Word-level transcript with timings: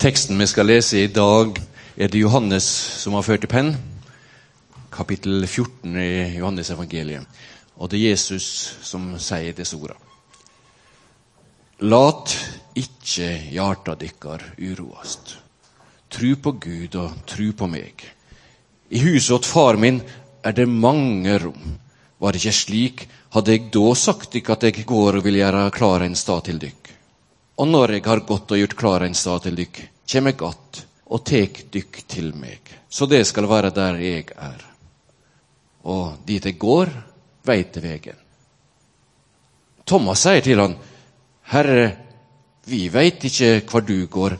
Teksten 0.00 0.38
vi 0.38 0.46
skal 0.48 0.64
lese 0.64 0.96
i 0.96 1.08
dag, 1.12 1.58
er 2.00 2.08
det 2.08 2.22
Johannes 2.22 2.64
som 3.02 3.12
har 3.18 3.24
ført 3.26 3.42
i 3.44 3.48
penn. 3.52 3.74
Kapittel 4.88 5.42
14 5.44 5.98
i 6.00 6.38
Johannes 6.38 6.70
evangeliet. 6.72 7.26
Og 7.76 7.90
det 7.92 7.98
er 7.98 8.14
Jesus 8.14 8.46
som 8.80 9.10
sier 9.20 9.52
disse 9.52 9.76
ordene. 9.76 10.00
Lat 11.84 12.32
ikke 12.80 13.28
hjarta 13.52 13.92
dykkar 14.00 14.46
uroast. 14.70 15.36
Tru 16.08 16.32
på 16.32 16.54
Gud 16.64 16.96
og 16.96 17.20
tru 17.28 17.50
på 17.52 17.68
meg. 17.68 18.00
I 18.88 19.04
huset 19.04 19.36
åt 19.36 19.50
far 19.52 19.76
min 19.76 20.00
er 20.40 20.56
det 20.56 20.64
mange 20.64 21.36
rom. 21.44 21.76
Var 22.16 22.32
det 22.32 22.40
ikke 22.40 22.60
slik, 22.62 23.08
hadde 23.36 23.52
jeg 23.52 23.68
da 23.76 23.88
sagt 23.92 24.32
dykk 24.32 24.54
at 24.56 24.64
jeg 24.70 24.88
går 24.88 25.20
og 25.20 25.28
vil 25.28 25.42
gjøre 25.44 25.68
klar 25.76 26.08
en 26.08 26.16
stad 26.16 26.48
til 26.48 26.64
dykk. 26.64 26.79
Og 27.60 27.68
når 27.68 27.98
jeg 27.98 28.06
har 28.06 28.22
gått 28.24 28.54
og 28.54 28.60
gjort 28.60 28.76
klar 28.78 29.04
en 29.04 29.16
stad 29.16 29.44
til 29.44 29.58
dykk, 29.58 29.82
kjem 30.08 30.30
jeg 30.30 30.42
att 30.42 30.86
og 31.10 31.24
tek 31.26 31.64
dykk 31.72 32.04
til 32.08 32.32
meg, 32.34 32.60
så 32.88 33.06
det 33.06 33.26
skal 33.26 33.48
være 33.50 33.70
der 33.74 33.98
jeg 33.98 34.30
er. 34.36 34.60
Og 35.84 36.18
dit 36.26 36.44
jeg 36.44 36.58
går, 36.58 36.88
veit 37.44 37.76
jeg 37.76 37.82
vegen. 37.82 38.18
Thomas 39.84 40.22
sier 40.22 40.40
til 40.40 40.60
han, 40.60 40.76
Herre, 41.50 41.96
vi 42.66 42.88
veit 42.88 43.24
ikke 43.24 43.62
hvor 43.66 43.82
du 43.82 44.06
går, 44.06 44.36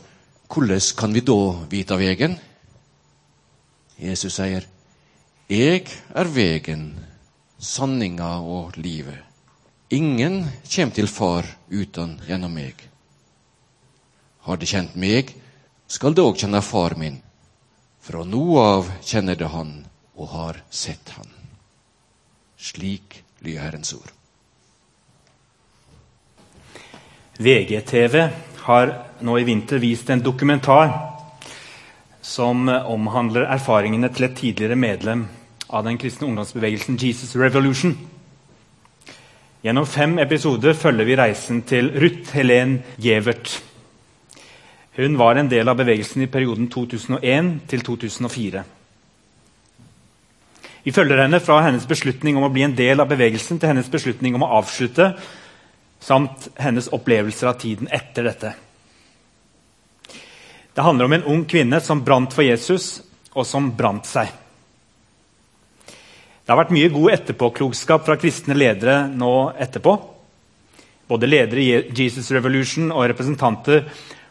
hvordan 0.47 0.79
kan 0.97 1.13
vi 1.13 1.21
da 1.21 1.39
vite 1.69 1.97
vegen? 1.97 2.37
Jesus 3.99 4.33
sier, 4.33 4.65
Jeg 5.49 5.83
er 6.15 6.27
vegen, 6.31 6.95
sanninga 7.59 8.39
og 8.39 8.77
livet. 8.77 9.19
Ingen 9.91 10.45
kjem 10.63 10.91
til 10.95 11.07
Far 11.07 11.43
uten 11.69 12.15
gjennom 12.23 12.55
meg. 12.55 12.90
Har 14.47 14.57
de 14.57 14.69
kjent 14.69 14.95
meg, 14.97 15.35
skal 15.87 16.15
de 16.15 16.23
òg 16.25 16.39
kjenne 16.41 16.61
far 16.65 16.95
min. 16.97 17.19
Fra 18.01 18.23
nå 18.25 18.45
av 18.57 18.89
kjenner 19.05 19.37
de 19.37 19.49
han 19.51 19.75
og 20.17 20.31
har 20.33 20.61
sett 20.69 21.13
han. 21.17 21.29
Slik 22.57 23.21
lyder 23.41 23.67
Herrens 23.67 23.93
ord. 23.93 24.09
VGTV 27.41 28.17
har 28.65 28.91
nå 29.25 29.37
i 29.39 29.45
vinter 29.45 29.81
vist 29.81 30.09
en 30.09 30.21
dokumentar 30.21 30.91
som 32.21 32.69
omhandler 32.69 33.47
erfaringene 33.49 34.11
til 34.13 34.27
et 34.27 34.37
tidligere 34.37 34.77
medlem 34.77 35.25
av 35.71 35.85
den 35.87 35.97
kristne 35.97 36.27
ungdomsbevegelsen 36.29 36.99
Jesus 37.01 37.33
Revolution. 37.35 37.95
Gjennom 39.61 39.85
fem 39.85 40.17
episoder 40.21 40.73
følger 40.77 41.05
vi 41.05 41.17
reisen 41.17 41.61
til 41.69 41.91
Ruth 42.01 42.33
Helen 42.37 42.79
Gjevert. 43.01 43.59
Hun 44.95 45.17
var 45.17 45.35
en 45.35 45.49
del 45.49 45.69
av 45.71 45.77
bevegelsen 45.79 46.25
i 46.25 46.27
perioden 46.27 46.67
2001 46.67 47.51
til 47.71 47.83
2004. 47.87 48.63
Vi 50.83 50.91
følger 50.91 51.21
henne 51.21 51.39
fra 51.39 51.61
hennes 51.63 51.85
beslutning 51.87 52.35
om 52.37 52.47
å 52.47 52.51
bli 52.51 52.65
en 52.65 52.75
del 52.75 52.99
av 52.99 53.07
bevegelsen 53.07 53.61
til 53.61 53.71
hennes 53.71 53.91
beslutning 53.91 54.35
om 54.35 54.43
å 54.43 54.51
avslutte, 54.57 55.13
samt 56.01 56.49
hennes 56.59 56.89
opplevelser 56.91 57.51
av 57.51 57.59
tiden 57.61 57.87
etter 57.93 58.27
dette. 58.27 58.53
Det 60.73 60.83
handler 60.83 61.07
om 61.07 61.15
en 61.15 61.27
ung 61.35 61.45
kvinne 61.45 61.79
som 61.83 62.03
brant 62.03 62.33
for 62.33 62.43
Jesus, 62.43 63.01
og 63.31 63.45
som 63.47 63.69
brant 63.77 64.07
seg. 64.07 64.27
Det 65.87 66.51
har 66.51 66.59
vært 66.65 66.73
mye 66.75 66.91
god 66.91 67.13
etterpåklokskap 67.13 68.03
fra 68.03 68.17
kristne 68.19 68.57
ledere 68.57 69.05
nå 69.07 69.51
etterpå. 69.55 69.93
Både 71.07 71.29
ledere 71.29 71.61
i 71.63 71.69
Jesus 71.95 72.31
Revolution 72.35 72.89
og 72.91 73.05
representanter 73.11 73.85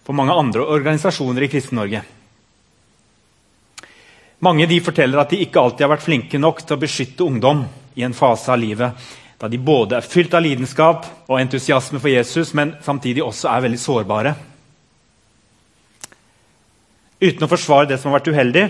for 0.04 0.16
mange 0.16 0.34
andre 0.34 0.64
organisasjoner 0.64 1.46
i 1.46 1.50
Kristen-Norge. 1.52 2.02
Mange 4.40 4.66
de 4.66 4.78
forteller 4.80 5.20
at 5.20 5.32
de 5.32 5.40
ikke 5.44 5.60
alltid 5.60 5.84
har 5.84 5.92
vært 5.94 6.06
flinke 6.06 6.38
nok 6.40 6.62
til 6.64 6.78
å 6.78 6.80
beskytte 6.80 7.26
ungdom 7.26 7.66
i 7.98 8.06
en 8.06 8.16
fase 8.16 8.52
av 8.52 8.60
livet 8.62 9.10
da 9.40 9.48
de 9.48 9.56
både 9.56 9.96
er 9.96 10.04
fylt 10.04 10.34
av 10.36 10.42
lidenskap 10.44 11.06
og 11.24 11.38
entusiasme 11.40 11.96
for 11.96 12.12
Jesus, 12.12 12.52
men 12.52 12.74
samtidig 12.84 13.22
også 13.24 13.48
er 13.48 13.62
veldig 13.64 13.78
sårbare. 13.80 14.34
Uten 17.20 17.46
å 17.46 17.48
forsvare 17.48 17.88
det 17.88 17.96
som 18.00 18.10
har 18.10 18.18
vært 18.18 18.28
uheldig, 18.34 18.66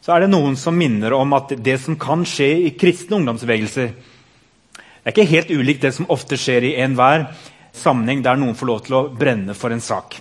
så 0.00 0.14
er 0.14 0.24
det 0.24 0.30
noen 0.32 0.56
som 0.56 0.76
minner 0.76 1.12
om 1.12 1.36
at 1.36 1.52
det 1.60 1.76
som 1.84 1.98
kan 2.00 2.24
skje 2.24 2.48
i 2.64 2.72
kristne 2.80 3.18
ungdomsbevegelser, 3.18 3.92
det 3.92 5.12
er 5.12 5.14
ikke 5.14 5.34
helt 5.36 5.52
ulikt 5.52 5.84
det 5.84 5.92
som 5.94 6.08
ofte 6.10 6.38
skjer 6.40 6.64
i 6.66 6.76
enhver 6.82 7.28
sammenheng 7.76 8.24
der 8.24 8.40
noen 8.40 8.56
får 8.58 8.70
lov 8.72 8.80
til 8.86 8.96
å 8.96 9.04
brenne 9.12 9.54
for 9.54 9.70
en 9.70 9.84
sak. 9.84 10.16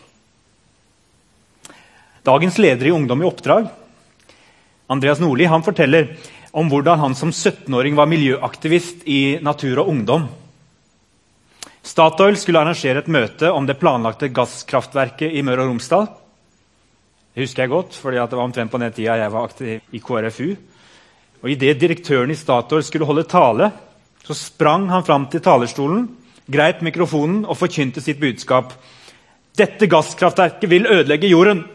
Dagens 2.25 2.57
leder 2.57 2.87
i 2.87 2.91
Ungdom 2.91 3.21
i 3.21 3.25
oppdrag, 3.25 3.67
Andreas 4.87 5.19
Nordli, 5.21 5.45
han 5.45 5.61
forteller 5.61 6.15
om 6.57 6.69
hvordan 6.71 6.97
han 6.97 7.15
som 7.17 7.29
17-åring 7.29 7.93
var 7.97 8.09
miljøaktivist 8.09 9.03
i 9.05 9.37
Natur 9.45 9.83
og 9.83 9.91
Ungdom. 9.91 10.25
Statoil 11.85 12.37
skulle 12.41 12.63
arrangere 12.63 13.03
et 13.03 13.11
møte 13.13 13.51
om 13.53 13.67
det 13.69 13.77
planlagte 13.77 14.31
gasskraftverket 14.33 15.35
i 15.37 15.43
Møre 15.45 15.67
og 15.67 15.69
Romsdal. 15.75 16.07
Det 17.35 17.45
husker 17.45 17.65
jeg 17.65 17.73
godt, 17.75 17.99
fordi 18.01 18.17
det 18.17 18.39
var 18.39 18.47
omtrent 18.47 18.73
på 18.73 18.81
den 18.81 18.97
tida 18.97 19.19
jeg 19.21 19.35
var 19.35 19.45
aktiv 19.45 19.93
i 19.93 20.01
KrFU. 20.01 20.49
Og 21.43 21.53
Idet 21.53 21.77
direktøren 21.77 22.33
i 22.33 22.39
Statoil 22.39 22.87
skulle 22.87 23.05
holde 23.05 23.27
tale, 23.29 23.69
så 24.25 24.33
sprang 24.33 24.89
han 24.89 25.05
fram 25.05 25.29
til 25.29 25.45
talerstolen, 25.45 26.09
greip 26.49 26.81
mikrofonen 26.81 27.45
og 27.45 27.61
forkynte 27.61 28.01
sitt 28.01 28.17
budskap. 28.17 28.73
Dette 29.53 29.85
gasskraftverket 29.85 30.69
vil 30.73 30.89
ødelegge 30.89 31.29
jorden! 31.29 31.67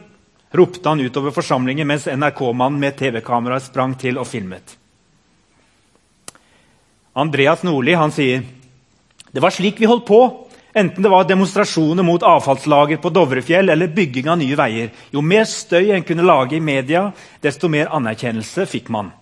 Ropte 0.50 0.88
han 0.88 1.00
utover 1.00 1.30
forsamlingen 1.30 1.88
mens 1.88 2.06
NRK-mannen 2.06 2.80
med 2.80 2.96
TV-kamera 2.98 3.60
sprang 3.60 3.94
til 3.98 4.18
og 4.18 4.26
filmet. 4.28 4.76
Andreas 7.14 7.62
Nordli 7.66 7.94
han 7.98 8.12
sier 8.14 8.42
det 9.30 9.42
var 9.42 9.54
slik 9.54 9.78
vi 9.78 9.86
holdt 9.86 10.08
på, 10.08 10.20
enten 10.74 11.04
det 11.04 11.10
var 11.10 11.26
demonstrasjoner 11.28 12.02
mot 12.02 12.22
avfallslager 12.26 12.98
på 13.02 13.12
Dovrefjell 13.14 13.70
eller 13.70 13.92
bygging 13.94 14.30
av 14.30 14.40
nye 14.40 14.58
veier. 14.58 14.90
Jo 15.14 15.22
mer 15.22 15.46
støy 15.46 15.92
en 15.94 16.06
kunne 16.06 16.26
lage 16.26 16.56
i 16.58 16.62
media, 16.62 17.12
desto 17.42 17.70
mer 17.70 17.92
anerkjennelse 17.94 18.66
fikk 18.66 18.90
man. 18.90 19.12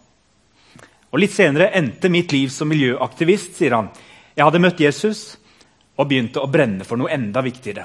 Og 1.13 1.21
Litt 1.21 1.35
senere 1.37 1.71
endte 1.77 2.09
mitt 2.13 2.33
liv 2.33 2.49
som 2.53 2.69
miljøaktivist, 2.73 3.57
sier 3.61 3.77
han. 3.77 3.93
Jeg 4.37 4.49
hadde 4.49 4.65
møtt 4.65 4.81
Jesus 4.81 5.23
og 5.99 6.09
begynte 6.09 6.41
å 6.41 6.49
brenne 6.49 6.89
for 6.89 7.01
noe 7.01 7.13
enda 7.13 7.45
viktigere. 7.45 7.85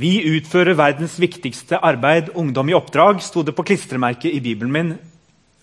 Vi 0.00 0.14
utfører 0.32 0.78
verdens 0.78 1.18
viktigste 1.20 1.76
arbeid, 1.84 2.30
ungdom 2.38 2.70
i 2.70 2.76
oppdrag, 2.76 3.18
sto 3.20 3.42
det 3.44 3.52
på 3.56 3.64
klistremerket 3.68 4.32
i 4.32 4.40
Bibelen 4.40 4.72
min, 4.72 4.92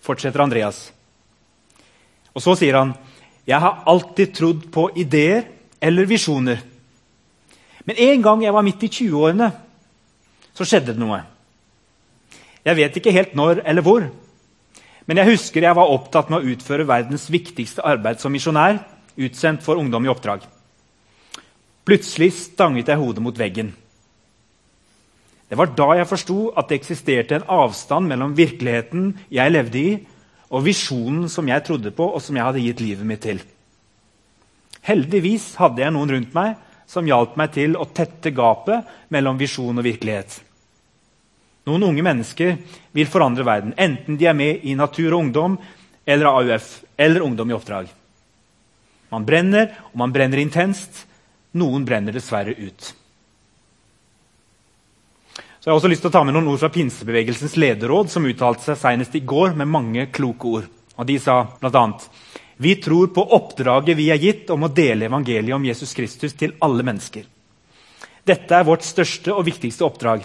fortsetter 0.04 0.44
Andreas. 0.44 0.92
Og 2.36 2.44
så 2.44 2.54
sier 2.60 2.76
han, 2.78 2.92
jeg 3.48 3.58
har 3.58 3.80
alltid 3.88 4.34
trodd 4.36 4.68
på 4.70 4.84
ideer 5.00 5.48
eller 5.82 6.06
visjoner. 6.06 6.60
Men 7.88 7.98
en 8.04 8.22
gang 8.22 8.44
jeg 8.44 8.54
var 8.54 8.66
midt 8.66 8.84
i 8.86 8.92
20-årene, 8.92 9.48
så 10.54 10.68
skjedde 10.68 10.94
det 10.94 11.02
noe. 11.02 11.18
Jeg 12.62 12.78
vet 12.78 13.00
ikke 13.00 13.16
helt 13.16 13.34
når 13.38 13.64
eller 13.64 13.86
hvor, 13.86 14.06
men 15.08 15.22
jeg 15.22 15.32
husker 15.32 15.64
jeg 15.64 15.80
var 15.80 15.90
opptatt 15.90 16.30
med 16.30 16.44
å 16.44 16.54
utføre 16.54 16.86
verdens 16.86 17.26
viktigste 17.32 17.82
arbeid 17.82 18.22
som 18.22 18.30
misjonær, 18.36 18.84
utsendt 19.18 19.66
for 19.66 19.80
ungdom 19.80 20.06
i 20.06 20.12
oppdrag. 20.12 20.46
Plutselig 21.88 22.34
stanget 22.36 22.92
jeg 22.92 23.00
hodet 23.00 23.24
mot 23.24 23.38
veggen. 23.40 23.72
Det 25.48 25.56
var 25.56 25.72
da 25.76 25.88
jeg 25.96 26.08
forsto 26.10 26.38
at 26.60 26.68
det 26.68 26.78
eksisterte 26.78 27.38
en 27.38 27.46
avstand 27.48 28.08
mellom 28.10 28.34
virkeligheten 28.36 29.14
jeg 29.32 29.54
levde 29.54 29.80
i, 29.80 29.92
og 30.48 30.64
visjonen 30.64 31.28
som 31.32 31.48
jeg 31.48 31.64
trodde 31.64 31.92
på, 31.92 32.04
og 32.04 32.22
som 32.24 32.36
jeg 32.36 32.44
hadde 32.44 32.64
gitt 32.64 32.82
livet 32.84 33.08
mitt 33.08 33.24
til. 33.24 33.40
Heldigvis 34.88 35.54
hadde 35.60 35.82
jeg 35.82 35.92
noen 35.92 36.12
rundt 36.14 36.36
meg 36.36 36.56
som 36.88 37.08
hjalp 37.08 37.36
meg 37.36 37.52
til 37.56 37.76
å 37.76 37.88
tette 37.92 38.32
gapet 38.32 38.88
mellom 39.12 39.40
visjon 39.40 39.76
og 39.76 39.84
virkelighet. 39.84 40.38
Noen 41.68 41.84
unge 41.90 42.04
mennesker 42.04 42.54
vil 42.96 43.10
forandre 43.12 43.44
verden, 43.44 43.74
enten 43.76 44.16
de 44.16 44.28
er 44.28 44.36
med 44.36 44.64
i 44.64 44.76
Natur 44.76 45.12
og 45.12 45.26
Ungdom 45.26 45.58
eller 46.08 46.30
AUF 46.30 46.70
eller 46.96 47.24
Ungdom 47.26 47.52
i 47.52 47.56
oppdrag. 47.56 47.90
Man 49.12 49.24
brenner, 49.28 49.68
og 49.92 50.00
man 50.00 50.12
brenner 50.12 50.40
intenst. 50.40 51.04
Noen 51.56 51.84
brenner 51.88 52.12
dessverre 52.12 52.52
ut. 52.56 52.92
Jeg 55.68 55.74
har 55.74 55.82
også 55.82 55.88
lyst 55.92 56.00
til 56.00 56.08
å 56.08 56.12
ta 56.14 56.20
med 56.24 56.32
noen 56.32 56.46
ord 56.48 56.62
fra 56.62 56.70
pinsebevegelsens 56.72 57.58
lederråd, 57.60 58.08
som 58.08 58.24
uttalte 58.24 58.64
seg 58.64 58.78
senest 58.80 59.18
i 59.18 59.20
går 59.20 59.50
med 59.52 59.68
mange 59.68 60.06
kloke 60.08 60.48
ord. 60.48 60.70
Og 60.96 61.04
De 61.04 61.18
sa 61.20 61.42
bl.a.: 61.60 61.82
Vi 62.56 62.72
tror 62.80 63.10
på 63.12 63.26
oppdraget 63.36 63.98
vi 63.98 64.06
er 64.08 64.16
gitt 64.16 64.48
om 64.48 64.64
å 64.64 64.72
dele 64.72 65.10
evangeliet 65.12 65.52
om 65.58 65.68
Jesus 65.68 65.92
Kristus 65.92 66.32
til 66.32 66.56
alle 66.64 66.88
mennesker. 66.88 67.28
Dette 68.24 68.56
er 68.56 68.64
vårt 68.64 68.88
største 68.88 69.36
og 69.36 69.44
viktigste 69.44 69.84
oppdrag. 69.84 70.24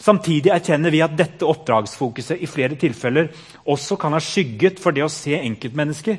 Samtidig 0.00 0.56
erkjenner 0.56 0.88
vi 0.88 1.04
at 1.04 1.20
dette 1.20 1.44
oppdragsfokuset 1.44 2.40
i 2.40 2.48
flere 2.48 2.80
tilfeller 2.80 3.28
også 3.68 4.00
kan 4.00 4.16
ha 4.16 4.24
skygget 4.24 4.80
for 4.80 4.96
det 4.96 5.04
å 5.04 5.12
se 5.12 5.36
enkeltmennesker. 5.36 6.16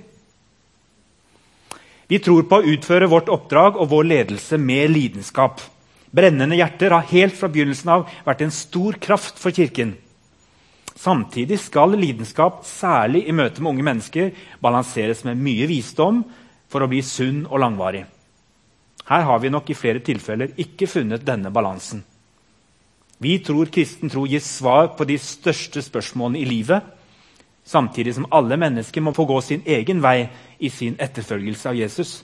Vi 2.06 2.22
tror 2.22 2.46
på 2.46 2.62
å 2.62 2.74
utføre 2.78 3.10
vårt 3.10 3.34
oppdrag 3.34 3.82
og 3.82 3.90
vår 3.90 4.14
ledelse 4.14 4.62
med 4.62 4.94
lidenskap. 4.94 5.72
Brennende 6.16 6.56
hjerter 6.56 6.94
har 6.96 7.10
helt 7.12 7.36
fra 7.36 7.50
begynnelsen 7.52 7.92
av 7.92 8.10
vært 8.24 8.46
en 8.46 8.54
stor 8.54 8.96
kraft 9.04 9.40
for 9.42 9.56
Kirken. 9.56 9.96
Samtidig 10.96 11.58
skal 11.60 11.98
lidenskap, 12.00 12.62
særlig 12.64 13.26
i 13.28 13.36
møte 13.36 13.62
med 13.62 13.74
unge 13.74 13.84
mennesker, 13.84 14.32
balanseres 14.64 15.26
med 15.28 15.42
mye 15.44 15.68
visdom 15.68 16.24
for 16.72 16.86
å 16.86 16.90
bli 16.90 17.02
sunn 17.04 17.44
og 17.50 17.60
langvarig. 17.60 18.06
Her 19.06 19.26
har 19.28 19.42
vi 19.44 19.52
nok 19.52 19.70
i 19.70 19.78
flere 19.78 20.02
tilfeller 20.02 20.56
ikke 20.62 20.88
funnet 20.90 21.26
denne 21.28 21.52
balansen. 21.54 22.00
Vi 23.20 23.38
tror 23.44 23.70
kristen 23.72 24.10
tro 24.12 24.26
gir 24.28 24.42
svar 24.44 24.94
på 24.98 25.06
de 25.08 25.18
største 25.22 25.84
spørsmålene 25.84 26.42
i 26.42 26.48
livet, 26.48 26.80
samtidig 27.66 28.16
som 28.16 28.28
alle 28.32 28.58
mennesker 28.60 29.04
må 29.04 29.14
få 29.16 29.28
gå 29.28 29.42
sin 29.44 29.64
egen 29.66 30.02
vei 30.04 30.30
i 30.60 30.72
sin 30.72 30.96
etterfølgelse 31.00 31.70
av 31.70 31.78
Jesus. 31.80 32.16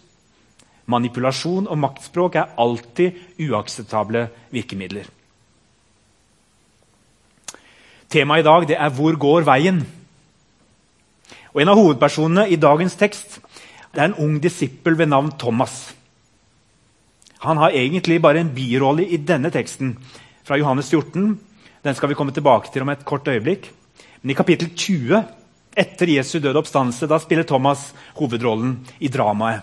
Manipulasjon 0.91 1.69
og 1.71 1.79
maktspråk 1.79 2.37
er 2.39 2.53
alltid 2.59 3.47
uakseptable 3.47 4.27
virkemidler. 4.51 5.07
Temaet 8.11 8.43
i 8.43 8.47
dag 8.47 8.71
er 8.75 8.89
'Hvor 8.89 9.15
går 9.15 9.41
veien?' 9.47 9.85
Og 11.53 11.61
En 11.61 11.69
av 11.69 11.75
hovedpersonene 11.75 12.49
i 12.49 12.55
dagens 12.55 12.95
tekst 12.95 13.39
er 13.93 14.05
en 14.05 14.13
ung 14.13 14.39
disippel 14.39 14.97
ved 14.97 15.07
navn 15.07 15.31
Thomas. 15.39 15.93
Han 17.39 17.57
har 17.57 17.73
egentlig 17.75 18.21
bare 18.21 18.39
en 18.39 18.53
birolle 18.55 19.07
i 19.07 19.17
denne 19.17 19.49
teksten 19.51 19.97
fra 20.43 20.57
Johannes 20.57 20.89
14. 20.89 21.39
Den 21.83 21.95
skal 21.95 22.09
vi 22.09 22.15
komme 22.15 22.31
tilbake 22.31 22.71
til 22.71 22.81
om 22.81 22.89
et 22.89 23.05
kort 23.05 23.27
øyeblikk. 23.27 23.71
Men 24.21 24.31
i 24.31 24.37
kapittel 24.37 24.69
20, 24.75 25.23
etter 25.77 26.07
Jesu 26.07 26.39
døde 26.39 26.59
oppstandelse, 26.61 27.07
da 27.07 27.17
spiller 27.17 27.43
Thomas 27.43 27.93
hovedrollen 28.15 28.77
i 28.99 29.07
dramaet. 29.07 29.61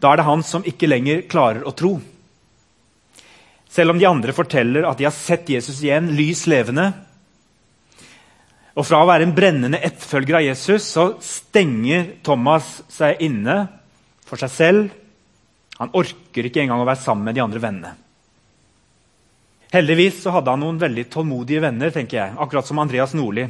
Da 0.00 0.12
er 0.12 0.20
det 0.20 0.28
han 0.28 0.42
som 0.46 0.64
ikke 0.66 0.88
lenger 0.88 1.26
klarer 1.30 1.66
å 1.68 1.74
tro. 1.76 1.98
Selv 3.70 3.92
om 3.92 4.00
de 4.00 4.08
andre 4.08 4.34
forteller 4.34 4.88
at 4.88 4.98
de 4.98 5.06
har 5.06 5.14
sett 5.14 5.52
Jesus 5.52 5.82
igjen, 5.84 6.10
lys 6.16 6.46
levende, 6.50 6.88
og 8.78 8.86
fra 8.86 9.00
å 9.02 9.08
være 9.08 9.26
en 9.26 9.34
brennende 9.34 9.80
etterfølger 9.82 10.38
av 10.38 10.44
Jesus 10.46 10.86
så 10.94 11.06
stenger 11.24 12.14
Thomas 12.24 12.78
seg 12.88 13.20
inne 13.26 13.56
for 14.24 14.40
seg 14.40 14.52
selv. 14.54 14.94
Han 15.80 15.92
orker 15.98 16.46
ikke 16.46 16.62
engang 16.62 16.80
å 16.80 16.86
være 16.88 17.02
sammen 17.02 17.26
med 17.26 17.36
de 17.36 17.42
andre 17.44 17.62
vennene. 17.62 17.92
Heldigvis 19.74 20.22
så 20.24 20.32
hadde 20.34 20.54
han 20.54 20.62
noen 20.64 20.80
veldig 20.80 21.04
tålmodige 21.12 21.62
venner, 21.62 21.92
tenker 21.94 22.18
jeg, 22.18 22.38
akkurat 22.42 22.66
som 22.66 22.80
Andreas 22.82 23.12
Nordli. 23.14 23.44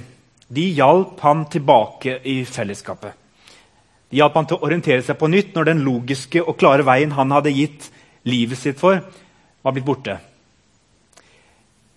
De 0.50 0.66
hjalp 0.76 1.20
han 1.24 1.46
tilbake 1.52 2.18
i 2.28 2.40
fellesskapet. 2.48 3.19
De 4.10 4.18
hjalp 4.18 4.34
han 4.34 4.48
til 4.50 4.58
å 4.58 4.66
orientere 4.66 5.04
seg 5.06 5.18
på 5.18 5.30
nytt 5.30 5.54
når 5.54 5.70
den 5.70 5.82
logiske 5.86 6.42
og 6.42 6.58
klare 6.58 6.86
veien 6.86 7.14
han 7.14 7.30
hadde 7.30 7.54
gitt 7.54 7.90
livet 8.26 8.58
sitt 8.58 8.78
for, 8.80 9.00
var 9.62 9.74
blitt 9.76 9.86
borte. 9.86 10.18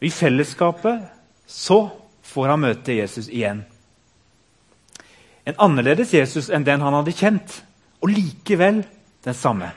I 0.03 0.11
fellesskapet 0.11 1.07
så 1.49 1.87
får 2.27 2.51
han 2.51 2.61
møte 2.63 2.95
Jesus 2.95 3.29
igjen. 3.31 3.63
En 5.43 5.57
annerledes 5.59 6.13
Jesus 6.13 6.49
enn 6.53 6.65
den 6.67 6.83
han 6.83 6.95
hadde 6.95 7.15
kjent, 7.15 7.55
og 8.03 8.11
likevel 8.11 8.83
den 9.23 9.35
samme. 9.35 9.71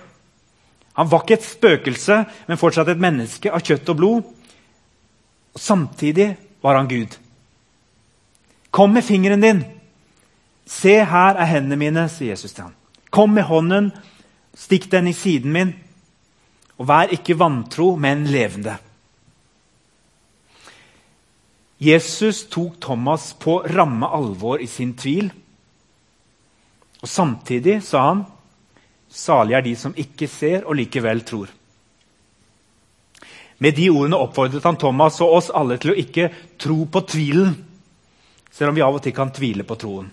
Han 0.96 1.08
var 1.10 1.24
ikke 1.24 1.36
et 1.36 1.46
spøkelse, 1.46 2.16
men 2.48 2.60
fortsatt 2.60 2.90
et 2.90 3.00
menneske 3.02 3.52
av 3.52 3.62
kjøtt 3.64 3.90
og 3.92 3.98
blod. 3.98 4.28
Og 5.54 5.60
Samtidig 5.60 6.30
var 6.64 6.78
han 6.78 6.88
Gud. 6.88 7.16
Kom 8.70 8.94
med 8.96 9.04
fingeren 9.04 9.44
din. 9.44 9.62
Se, 10.66 10.98
her 11.06 11.38
er 11.38 11.50
hendene 11.50 11.78
mine, 11.78 12.08
sier 12.10 12.34
Jesus 12.34 12.52
til 12.52 12.66
ham. 12.66 12.74
Kom 13.14 13.36
med 13.36 13.46
hånden, 13.46 13.92
stikk 14.56 14.90
den 14.90 15.08
i 15.08 15.14
siden 15.14 15.54
min, 15.54 15.72
og 16.76 16.88
vær 16.90 17.12
ikke 17.14 17.38
vantro, 17.38 17.94
men 17.96 18.26
levende. 18.28 18.74
Jesus 21.78 22.46
tok 22.50 22.80
Thomas 22.80 23.34
på 23.38 23.60
ramme 23.68 24.08
alvor 24.08 24.62
i 24.64 24.66
sin 24.66 24.94
tvil. 24.96 25.28
Og 27.02 27.08
Samtidig 27.08 27.82
sa 27.82 28.08
han, 28.08 28.24
'Salige 29.08 29.56
er 29.56 29.60
de 29.60 29.76
som 29.76 29.94
ikke 29.96 30.26
ser 30.28 30.64
og 30.64 30.74
likevel 30.74 31.22
tror'. 31.24 31.52
Med 33.58 33.72
de 33.72 33.88
ordene 33.90 34.16
oppfordret 34.16 34.64
han 34.64 34.76
Thomas 34.76 35.20
og 35.20 35.32
oss 35.32 35.50
alle 35.54 35.78
til 35.78 35.90
å 35.90 36.00
ikke 36.00 36.30
tro 36.58 36.84
på 36.84 37.00
tvilen, 37.00 37.54
selv 38.50 38.68
om 38.68 38.74
vi 38.74 38.84
av 38.84 38.94
og 38.94 39.02
til 39.02 39.12
kan 39.12 39.30
tvile 39.30 39.64
på 39.64 39.74
troen. 39.74 40.10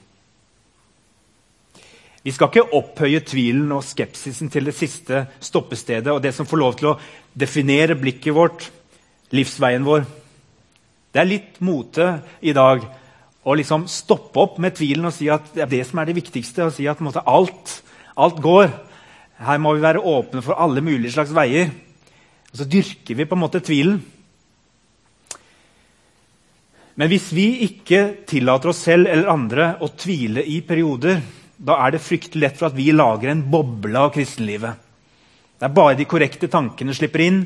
Vi 2.24 2.32
skal 2.32 2.48
ikke 2.50 2.78
opphøye 2.78 3.20
tvilen 3.28 3.72
og 3.76 3.84
skepsisen 3.84 4.48
til 4.52 4.70
det 4.70 4.76
siste 4.78 5.26
stoppestedet 5.44 6.12
og 6.14 6.22
det 6.24 6.32
som 6.36 6.48
får 6.48 6.62
lov 6.62 6.78
til 6.80 6.94
å 6.94 6.98
definere 7.36 7.98
blikket 8.00 8.36
vårt, 8.36 8.70
livsveien 9.36 9.84
vår. 9.84 10.06
Det 11.12 11.20
er 11.20 11.28
litt 11.28 11.60
mote 11.60 12.08
i 12.40 12.56
dag 12.56 12.86
å 13.44 13.58
liksom 13.60 13.90
stoppe 13.92 14.40
opp 14.40 14.56
med 14.64 14.78
tvilen 14.78 15.10
og 15.10 15.16
si 15.16 15.28
at 15.32 15.52
det 15.52 15.66
er 15.66 15.74
det 15.76 15.84
som 15.90 16.00
er 16.00 16.08
det 16.08 16.18
viktigste. 16.22 16.64
og 16.64 16.74
si 16.74 16.88
at 16.88 17.04
måte, 17.04 17.26
alt, 17.28 17.82
alt, 18.16 18.40
går. 18.40 18.72
Her 19.44 19.60
må 19.60 19.76
vi 19.76 19.84
være 19.84 20.00
åpne 20.00 20.42
for 20.46 20.56
alle 20.56 20.82
mulige 20.82 21.12
slags 21.12 21.36
veier. 21.36 21.76
Og 22.54 22.62
så 22.62 22.70
dyrker 22.70 23.20
vi 23.20 23.28
på 23.28 23.36
en 23.36 23.44
måte 23.44 23.60
tvilen. 23.60 24.00
Men 26.96 27.10
hvis 27.10 27.32
vi 27.34 27.66
ikke 27.66 28.24
tillater 28.30 28.70
oss 28.70 28.84
selv 28.86 29.10
eller 29.10 29.32
andre 29.34 29.74
å 29.82 29.90
tvile 29.92 30.46
i 30.46 30.62
perioder, 30.64 31.20
da 31.58 31.78
er 31.86 31.94
det 31.94 32.04
fryktelig 32.04 32.42
lett 32.42 32.58
for 32.60 32.70
at 32.70 32.78
vi 32.78 32.90
lager 32.96 33.32
en 33.32 33.44
boble 33.52 34.00
av 34.00 34.12
kristenlivet. 34.16 34.80
Det 35.60 35.70
er 35.70 35.76
bare 35.76 35.96
de 35.96 36.08
korrekte 36.10 36.50
tankene 36.52 36.96
slipper 36.96 37.24
inn, 37.24 37.44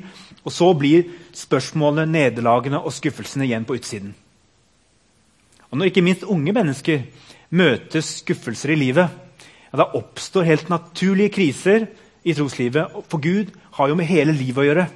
og 0.48 0.54
så 0.54 0.72
blir 0.80 1.10
spørsmålene, 1.36 2.08
nederlagene 2.10 2.80
og 2.80 2.96
skuffelsene 2.96 3.46
igjen 3.46 3.68
på 3.68 3.78
utsiden. 3.78 4.16
Og 5.68 5.78
Når 5.78 5.92
ikke 5.92 6.06
minst 6.06 6.24
unge 6.24 6.54
mennesker 6.56 7.04
møter 7.52 8.02
skuffelser 8.02 8.72
i 8.74 8.80
livet, 8.80 9.12
ja, 9.68 9.80
da 9.82 9.90
oppstår 10.00 10.48
helt 10.48 10.70
naturlige 10.72 11.36
kriser 11.36 11.90
i 12.24 12.34
troslivet. 12.34 12.96
For 13.12 13.20
Gud 13.20 13.52
har 13.78 13.92
jo 13.92 14.00
med 14.00 14.08
hele 14.08 14.36
livet 14.36 14.64
å 14.64 14.68
gjøre. 14.68 14.88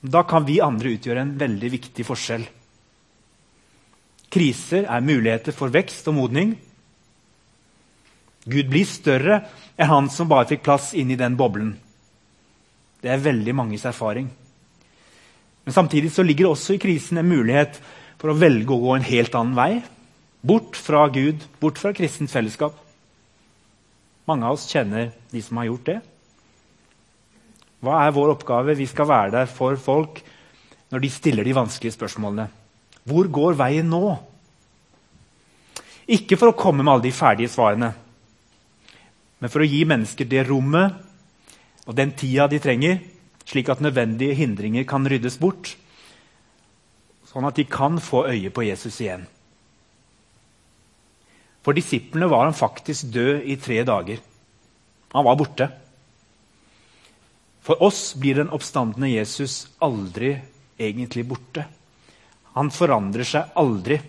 Da 0.00 0.22
kan 0.28 0.46
vi 0.46 0.60
andre 0.64 0.94
utgjøre 0.94 1.24
en 1.24 1.36
veldig 1.40 1.70
viktig 1.72 2.04
forskjell. 2.06 2.44
Kriser 4.30 4.86
er 4.86 5.04
muligheter 5.04 5.56
for 5.56 5.72
vekst 5.72 6.06
og 6.12 6.20
modning. 6.20 6.54
Gud 8.50 8.70
blir 8.72 8.88
større 8.88 9.42
enn 9.78 9.90
han 9.90 10.10
som 10.12 10.28
bare 10.30 10.48
fikk 10.50 10.64
plass 10.66 10.90
inn 10.98 11.12
i 11.12 11.18
den 11.18 11.38
boblen. 11.38 11.72
Det 13.00 13.12
er 13.12 13.22
veldig 13.24 13.54
manges 13.56 13.86
erfaring. 13.88 14.28
Men 15.64 15.76
samtidig 15.76 16.12
så 16.12 16.24
ligger 16.26 16.48
det 16.48 16.52
også 16.52 16.76
i 16.76 16.82
krisen 16.82 17.20
en 17.20 17.30
mulighet 17.30 17.78
for 18.20 18.32
å 18.32 18.36
velge 18.36 18.74
å 18.74 18.82
gå 18.82 18.94
en 18.96 19.06
helt 19.06 19.36
annen 19.38 19.56
vei. 19.56 19.72
Bort 20.40 20.76
fra 20.76 21.06
Gud, 21.12 21.44
bort 21.60 21.80
fra 21.80 21.92
kristent 21.96 22.32
fellesskap. 22.32 22.76
Mange 24.28 24.46
av 24.46 24.56
oss 24.56 24.68
kjenner 24.70 25.12
de 25.32 25.42
som 25.44 25.60
har 25.60 25.68
gjort 25.70 25.88
det. 25.88 25.98
Hva 27.80 28.02
er 28.04 28.12
vår 28.16 28.34
oppgave? 28.34 28.76
Vi 28.76 28.88
skal 28.88 29.08
være 29.08 29.34
der 29.38 29.48
for 29.48 29.78
folk 29.80 30.20
når 30.90 31.04
de 31.04 31.12
stiller 31.12 31.46
de 31.46 31.56
vanskelige 31.56 31.96
spørsmålene. 31.96 32.48
Hvor 33.08 33.30
går 33.32 33.56
veien 33.56 33.88
nå? 33.88 34.04
Ikke 36.10 36.36
for 36.36 36.50
å 36.50 36.58
komme 36.58 36.82
med 36.82 36.92
alle 36.92 37.06
de 37.06 37.14
ferdige 37.14 37.52
svarene, 37.52 37.92
men 39.40 39.52
for 39.52 39.64
å 39.64 39.68
gi 39.68 39.82
mennesker 39.88 40.28
det 40.28 40.44
rommet 40.48 40.96
og 41.88 41.96
den 41.96 42.12
tida 42.16 42.46
de 42.50 42.60
trenger, 42.62 43.00
slik 43.48 43.70
at 43.72 43.82
nødvendige 43.82 44.36
hindringer 44.38 44.86
kan 44.88 45.06
ryddes 45.08 45.40
bort, 45.40 45.74
sånn 47.26 47.46
at 47.48 47.56
de 47.56 47.66
kan 47.66 47.98
få 48.02 48.26
øye 48.30 48.52
på 48.52 48.66
Jesus 48.68 49.00
igjen. 49.00 49.24
For 51.64 51.76
disiplene 51.76 52.28
var 52.30 52.46
han 52.46 52.56
faktisk 52.56 53.10
død 53.12 53.44
i 53.48 53.56
tre 53.60 53.82
dager. 53.84 54.20
Han 55.12 55.26
var 55.26 55.36
borte. 55.36 55.68
For 57.60 57.82
oss 57.84 58.14
blir 58.16 58.40
den 58.40 58.52
oppstandende 58.54 59.10
Jesus 59.10 59.66
aldri 59.84 60.32
egentlig 60.80 61.26
borte. 61.28 61.66
Han 62.56 62.72
forandrer 62.72 63.28
seg 63.28 63.52
aldri. 63.60 64.00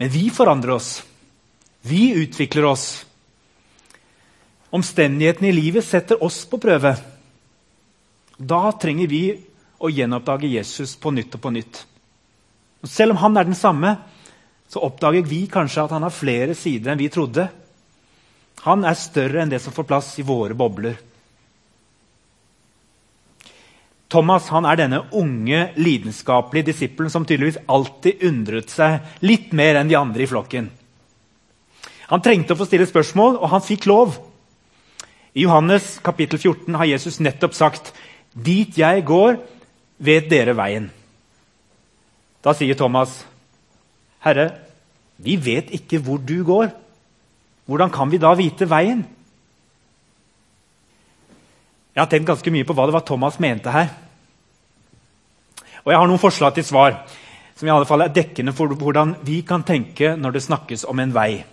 Men 0.00 0.10
vi 0.10 0.26
forandrer 0.34 0.74
oss. 0.74 0.98
Vi 1.86 2.10
utvikler 2.24 2.66
oss. 2.66 3.04
Omstendighetene 4.74 5.52
i 5.52 5.54
livet 5.54 5.86
setter 5.86 6.22
oss 6.24 6.42
på 6.50 6.58
prøve. 6.58 6.94
Da 8.36 8.62
trenger 8.82 9.10
vi 9.10 9.24
å 9.78 9.90
gjenoppdage 9.92 10.50
Jesus 10.50 10.96
på 10.98 11.12
nytt 11.14 11.36
og 11.36 11.44
på 11.44 11.52
nytt. 11.54 11.84
Og 12.82 12.90
selv 12.90 13.14
om 13.14 13.22
han 13.22 13.38
er 13.38 13.46
den 13.46 13.58
samme, 13.58 13.94
så 14.68 14.82
oppdager 14.82 15.22
vi 15.28 15.44
kanskje 15.50 15.84
at 15.84 15.94
han 15.94 16.02
har 16.02 16.14
flere 16.14 16.56
sider 16.58 16.92
enn 16.92 17.00
vi 17.00 17.12
trodde. 17.12 17.46
Han 18.64 18.84
er 18.88 18.98
større 18.98 19.42
enn 19.42 19.52
det 19.52 19.60
som 19.62 19.74
får 19.76 19.86
plass 19.86 20.14
i 20.18 20.26
våre 20.26 20.56
bobler. 20.58 20.96
Thomas 24.14 24.46
han 24.54 24.66
er 24.68 24.78
denne 24.78 25.00
unge, 25.16 25.60
lidenskapelige 25.74 26.70
disippelen 26.70 27.10
som 27.10 27.24
tydeligvis 27.26 27.62
alltid 27.66 28.22
undret 28.28 28.70
seg 28.70 29.24
litt 29.26 29.54
mer 29.56 29.80
enn 29.80 29.90
de 29.90 29.98
andre 29.98 30.22
i 30.22 30.30
flokken. 30.30 30.68
Han 32.12 32.22
trengte 32.22 32.54
å 32.54 32.58
få 32.58 32.66
stille 32.68 32.86
spørsmål, 32.86 33.40
og 33.40 33.50
han 33.50 33.64
fikk 33.64 33.88
lov. 33.90 34.18
I 35.34 35.42
Johannes 35.42 35.98
kapittel 35.98 36.38
14 36.38 36.76
har 36.78 36.86
Jesus 36.86 37.18
nettopp 37.18 37.56
sagt 37.58 37.90
Dit 38.34 38.78
jeg 38.78 39.02
går, 39.06 39.38
vet 39.98 40.28
dere 40.30 40.54
veien. 40.58 40.88
Da 42.42 42.54
sier 42.54 42.74
Thomas, 42.78 43.20
Herre, 44.22 44.48
vi 45.22 45.36
vet 45.38 45.70
ikke 45.74 46.00
hvor 46.02 46.18
du 46.18 46.40
går. 46.46 46.72
Hvordan 47.66 47.92
kan 47.94 48.10
vi 48.10 48.18
da 48.22 48.34
vite 48.38 48.66
veien? 48.68 49.04
Jeg 51.94 52.02
har 52.02 52.10
tenkt 52.10 52.28
ganske 52.30 52.50
mye 52.50 52.66
på 52.66 52.74
hva 52.74 52.88
det 52.90 52.96
var 52.96 53.06
Thomas 53.06 53.38
mente 53.42 53.70
her. 53.70 53.92
Og 55.84 55.92
jeg 55.92 56.00
har 56.00 56.10
noen 56.10 56.22
forslag 56.22 56.54
til 56.56 56.66
svar 56.66 56.98
som 57.54 57.68
i 57.68 57.72
alle 57.74 57.86
fall 57.86 58.02
er 58.02 58.14
dekkende 58.14 58.54
for 58.54 58.70
hvordan 58.74 59.16
vi 59.26 59.42
kan 59.46 59.62
tenke 59.66 60.16
når 60.18 60.34
det 60.34 60.46
snakkes 60.46 60.86
om 60.90 61.02
en 61.02 61.14
vei. 61.14 61.44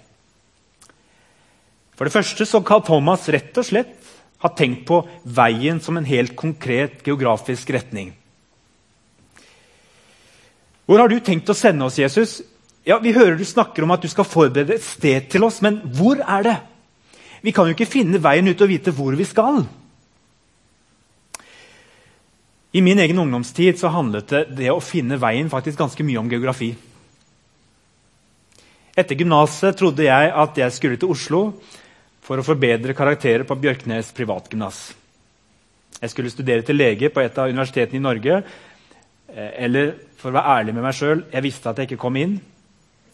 For 2.01 2.09
det 2.09 2.15
første 2.15 2.45
så 2.49 2.63
kan 2.65 2.81
Thomas 2.81 3.27
rett 3.29 3.53
og 3.61 3.65
slett 3.67 4.07
ha 4.41 4.49
tenkt 4.57 4.87
på 4.89 5.03
veien 5.37 5.77
som 5.85 5.99
en 5.99 6.07
helt 6.09 6.31
konkret 6.33 7.03
geografisk 7.05 7.69
retning. 7.75 8.07
Hvor 10.89 10.97
har 10.97 11.11
du 11.11 11.19
tenkt 11.21 11.51
å 11.53 11.53
sende 11.53 11.85
oss, 11.85 11.99
Jesus? 12.01 12.39
Ja, 12.89 12.97
Vi 12.97 13.13
hører 13.13 13.37
du 13.37 13.45
snakker 13.45 13.85
om 13.85 13.93
at 13.93 14.01
du 14.01 14.07
skal 14.09 14.25
forberede 14.25 14.73
et 14.79 14.81
sted 14.81 15.29
til 15.29 15.45
oss, 15.45 15.59
men 15.61 15.77
hvor 15.93 16.17
er 16.25 16.41
det? 16.41 16.55
Vi 17.45 17.53
kan 17.53 17.69
jo 17.69 17.75
ikke 17.77 17.85
finne 17.85 18.17
veien 18.17 18.49
ut 18.49 18.63
og 18.65 18.71
vite 18.71 18.89
hvor 18.97 19.13
vi 19.13 19.27
skal. 19.29 19.61
I 22.73 22.81
min 22.81 22.97
egen 22.97 23.21
ungdomstid 23.21 23.77
så 23.77 23.93
handlet 23.93 24.33
det, 24.33 24.41
det 24.57 24.71
å 24.73 24.81
finne 24.81 25.21
veien 25.21 25.53
faktisk 25.53 25.77
ganske 25.77 26.01
mye 26.01 26.17
om 26.17 26.33
geografi. 26.33 26.71
Etter 28.97 29.21
gymnaset 29.21 29.77
trodde 29.77 30.09
jeg 30.09 30.33
at 30.33 30.57
jeg 30.57 30.73
skulle 30.73 30.97
til 30.97 31.13
Oslo 31.13 31.43
for 32.21 32.39
å 32.39 32.45
forbedre 32.45 32.95
karakterer 32.97 33.45
på 33.47 33.57
Bjørknes 33.57 34.11
privatgymnas. 34.15 34.81
Jeg 36.01 36.13
skulle 36.13 36.33
studere 36.33 36.65
til 36.65 36.77
lege 36.77 37.09
på 37.13 37.21
et 37.21 37.37
av 37.37 37.49
universitetene 37.49 37.99
i 37.99 38.03
Norge. 38.05 38.41
Eh, 39.31 39.51
eller 39.65 39.93
for 40.17 40.31
å 40.31 40.37
være 40.37 40.57
ærlig 40.59 40.75
med 40.77 40.85
meg 40.85 40.97
sjøl 40.97 41.25
jeg 41.31 41.45
visste 41.45 41.71
at 41.71 41.81
jeg 41.81 41.91
ikke 41.91 42.01
kom 42.01 42.17
inn 42.19 42.39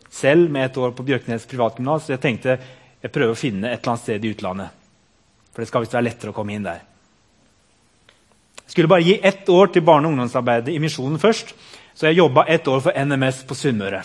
selv 0.10 0.52
med 0.52 0.66
et 0.66 0.78
år 0.78 0.94
på 0.96 1.06
Bjørknes 1.08 1.48
privatgymnas. 1.50 2.10
Jeg 2.10 2.22
tenkte 2.24 2.58
jeg 3.02 3.14
prøver 3.14 3.36
å 3.36 3.40
finne 3.40 3.72
et 3.72 3.80
eller 3.82 3.94
annet 3.94 4.04
sted 4.04 4.26
i 4.26 4.32
utlandet. 4.34 4.70
For 5.52 5.62
det 5.62 5.70
skal 5.70 5.84
visst 5.84 5.96
være 5.96 6.08
lettere 6.08 6.34
å 6.34 6.38
komme 6.38 6.56
inn 6.56 6.66
der. 6.66 6.84
Jeg 8.64 8.74
skulle 8.74 8.92
bare 8.92 9.06
gi 9.06 9.20
ett 9.24 9.50
år 9.50 9.72
til 9.72 9.82
barne- 9.86 10.08
og 10.08 10.16
ungdomsarbeidet 10.16 10.74
i 10.74 10.80
Misjonen 10.80 11.20
først. 11.20 11.54
Så 11.96 12.08
jeg 12.08 12.20
jobba 12.20 12.46
ett 12.48 12.68
år 12.68 12.82
for 12.82 12.92
NMS 12.94 13.44
på 13.48 13.56
Sunnmøre. 13.56 14.04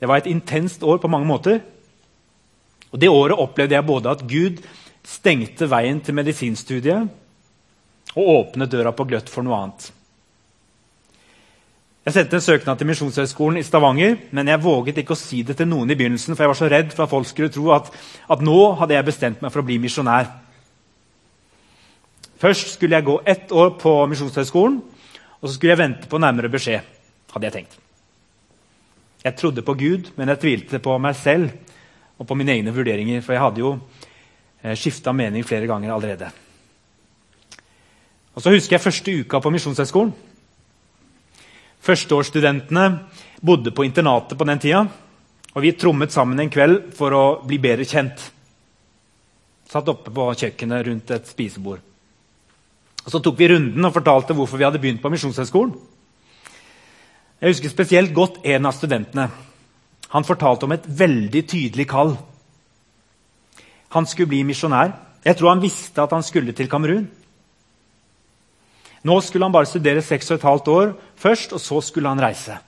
Det 0.00 0.08
var 0.08 0.16
et 0.16 0.30
intenst 0.30 0.82
år 0.82 0.98
på 0.98 1.10
mange 1.10 1.26
måter. 1.26 1.60
Og 2.92 3.00
Det 3.00 3.08
året 3.08 3.38
opplevde 3.38 3.74
jeg 3.74 3.86
både 3.86 4.10
at 4.10 4.24
Gud 4.28 4.62
stengte 5.04 5.68
veien 5.70 6.00
til 6.00 6.16
medisinstudiet 6.16 7.08
og 8.16 8.28
åpnet 8.34 8.70
døra 8.72 8.92
på 8.96 9.06
gløtt 9.08 9.28
for 9.30 9.44
noe 9.44 9.56
annet. 9.56 9.90
Jeg 12.08 12.14
sendte 12.14 12.38
en 12.38 12.44
søknad 12.44 12.78
til 12.80 12.88
Misjonshøgskolen 12.88 13.58
i 13.60 13.62
Stavanger, 13.66 14.14
men 14.32 14.48
jeg 14.48 14.62
våget 14.64 15.00
ikke 15.02 15.12
å 15.12 15.20
si 15.20 15.42
det 15.44 15.58
til 15.58 15.68
noen 15.68 15.90
i 15.92 15.96
begynnelsen, 15.98 16.32
for 16.32 16.46
jeg 16.46 16.52
var 16.54 16.56
så 16.56 16.68
redd 16.72 16.94
for 16.94 17.04
at 17.04 17.12
folk 17.12 17.28
skulle 17.28 17.52
tro 17.52 17.66
at, 17.76 17.90
at 18.32 18.44
nå 18.44 18.60
hadde 18.80 18.96
jeg 18.96 19.06
bestemt 19.10 19.42
meg 19.44 19.52
for 19.52 19.60
å 19.60 19.66
bli 19.68 19.76
misjonær. 19.82 20.30
Først 22.40 22.72
skulle 22.72 22.96
jeg 22.96 23.04
gå 23.04 23.18
ett 23.28 23.52
år 23.52 23.74
på 23.82 23.92
Misjonshøgskolen, 24.08 24.78
og 25.36 25.44
så 25.44 25.52
skulle 25.52 25.74
jeg 25.74 25.82
vente 25.82 26.08
på 26.08 26.20
nærmere 26.22 26.48
beskjed. 26.48 26.86
hadde 27.34 27.50
Jeg 27.50 27.56
tenkt. 27.58 27.76
Jeg 29.26 29.36
trodde 29.36 29.66
på 29.66 29.74
Gud, 29.74 30.12
men 30.16 30.32
jeg 30.32 30.40
tvilte 30.40 30.80
på 30.80 30.94
meg 31.02 31.16
selv 31.18 31.52
og 32.18 32.26
på 32.26 32.36
mine 32.38 32.56
egne 32.56 32.74
vurderinger. 32.74 33.22
For 33.24 33.34
jeg 33.34 33.42
hadde 33.42 33.62
jo 33.62 33.72
eh, 34.62 34.74
skifta 34.78 35.14
mening 35.14 35.46
flere 35.46 35.70
ganger 35.70 35.94
allerede. 35.94 36.30
Og 38.34 38.42
Så 38.42 38.54
husker 38.54 38.76
jeg 38.76 38.84
første 38.84 39.14
uka 39.22 39.40
på 39.42 39.50
Misjonshøgskolen. 39.50 40.12
Førsteårsstudentene 41.82 42.84
bodde 43.42 43.72
på 43.74 43.86
internatet 43.86 44.38
på 44.38 44.46
den 44.46 44.60
tida. 44.62 44.84
Og 45.54 45.64
vi 45.64 45.72
trommet 45.74 46.12
sammen 46.14 46.38
en 46.38 46.50
kveld 46.52 46.92
for 46.94 47.14
å 47.14 47.24
bli 47.46 47.58
bedre 47.62 47.86
kjent. 47.88 48.20
Satt 49.68 49.88
oppe 49.90 50.12
på 50.14 50.30
kjøkkenet 50.38 50.86
rundt 50.86 51.10
et 51.16 51.30
spisebord. 51.30 51.82
Og 53.04 53.10
Så 53.10 53.20
tok 53.24 53.38
vi 53.38 53.48
runden 53.48 53.84
og 53.84 53.94
fortalte 53.94 54.36
hvorfor 54.36 54.60
vi 54.60 54.66
hadde 54.68 54.80
begynt 54.82 55.02
på 55.02 55.10
Misjonshøgskolen. 55.10 55.74
Jeg 57.40 57.54
husker 57.54 57.70
spesielt 57.70 58.14
godt 58.14 58.40
en 58.44 58.66
av 58.66 58.74
studentene. 58.74 59.28
Han 60.14 60.24
fortalte 60.24 60.64
om 60.64 60.72
et 60.72 60.86
veldig 60.86 61.42
tydelig 61.48 61.88
kall. 61.88 62.14
Han 63.94 64.06
skulle 64.06 64.30
bli 64.32 64.42
misjonær. 64.44 64.94
Jeg 65.24 65.36
tror 65.36 65.52
han 65.52 65.62
visste 65.62 66.02
at 66.02 66.12
han 66.14 66.24
skulle 66.24 66.54
til 66.56 66.68
Kamerun. 66.70 67.08
Nå 69.04 69.20
skulle 69.20 69.44
han 69.46 69.54
bare 69.54 69.68
studere 69.68 70.02
seks 70.02 70.30
og 70.30 70.38
et 70.38 70.48
halvt 70.48 70.68
år 70.68 70.96
først, 71.16 71.52
og 71.52 71.60
så 71.60 71.80
skulle 71.80 72.08
han 72.08 72.20
reise. 72.22 72.58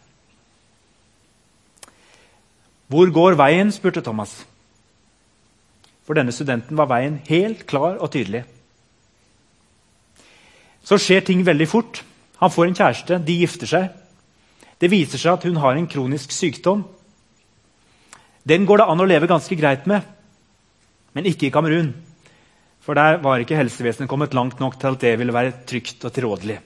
Hvor 2.91 3.11
går 3.11 3.39
veien? 3.39 3.73
spurte 3.73 4.03
Thomas. 4.03 4.47
For 6.07 6.15
denne 6.19 6.33
studenten 6.33 6.77
var 6.77 6.89
veien 6.91 7.21
helt 7.29 7.67
klar 7.67 8.01
og 8.03 8.11
tydelig. 8.11 8.45
Så 10.83 10.99
skjer 10.99 11.21
ting 11.23 11.45
veldig 11.47 11.69
fort. 11.69 12.03
Han 12.41 12.51
får 12.51 12.67
en 12.67 12.75
kjæreste, 12.75 13.19
de 13.27 13.37
gifter 13.43 13.71
seg. 13.71 13.91
Det 14.81 14.91
viser 14.91 15.21
seg 15.21 15.37
at 15.37 15.45
hun 15.47 15.61
har 15.61 15.77
en 15.77 15.87
kronisk 15.87 16.33
sykdom. 16.33 16.83
Den 18.49 18.65
går 18.67 18.81
det 18.81 18.89
an 18.89 19.03
å 19.03 19.09
leve 19.09 19.29
ganske 19.31 19.57
greit 19.59 19.87
med, 19.91 20.05
men 21.15 21.29
ikke 21.29 21.49
i 21.49 21.53
Kamerun. 21.55 21.93
For 22.81 22.97
der 22.97 23.21
var 23.21 23.43
ikke 23.43 23.59
helsevesenet 23.59 24.09
kommet 24.09 24.35
langt 24.35 24.61
nok 24.63 24.79
til 24.81 24.95
at 24.95 25.03
det 25.05 25.17
ville 25.21 25.35
være 25.35 25.53
trygt 25.69 26.05
og 26.09 26.15
tilrådelig. 26.17 26.59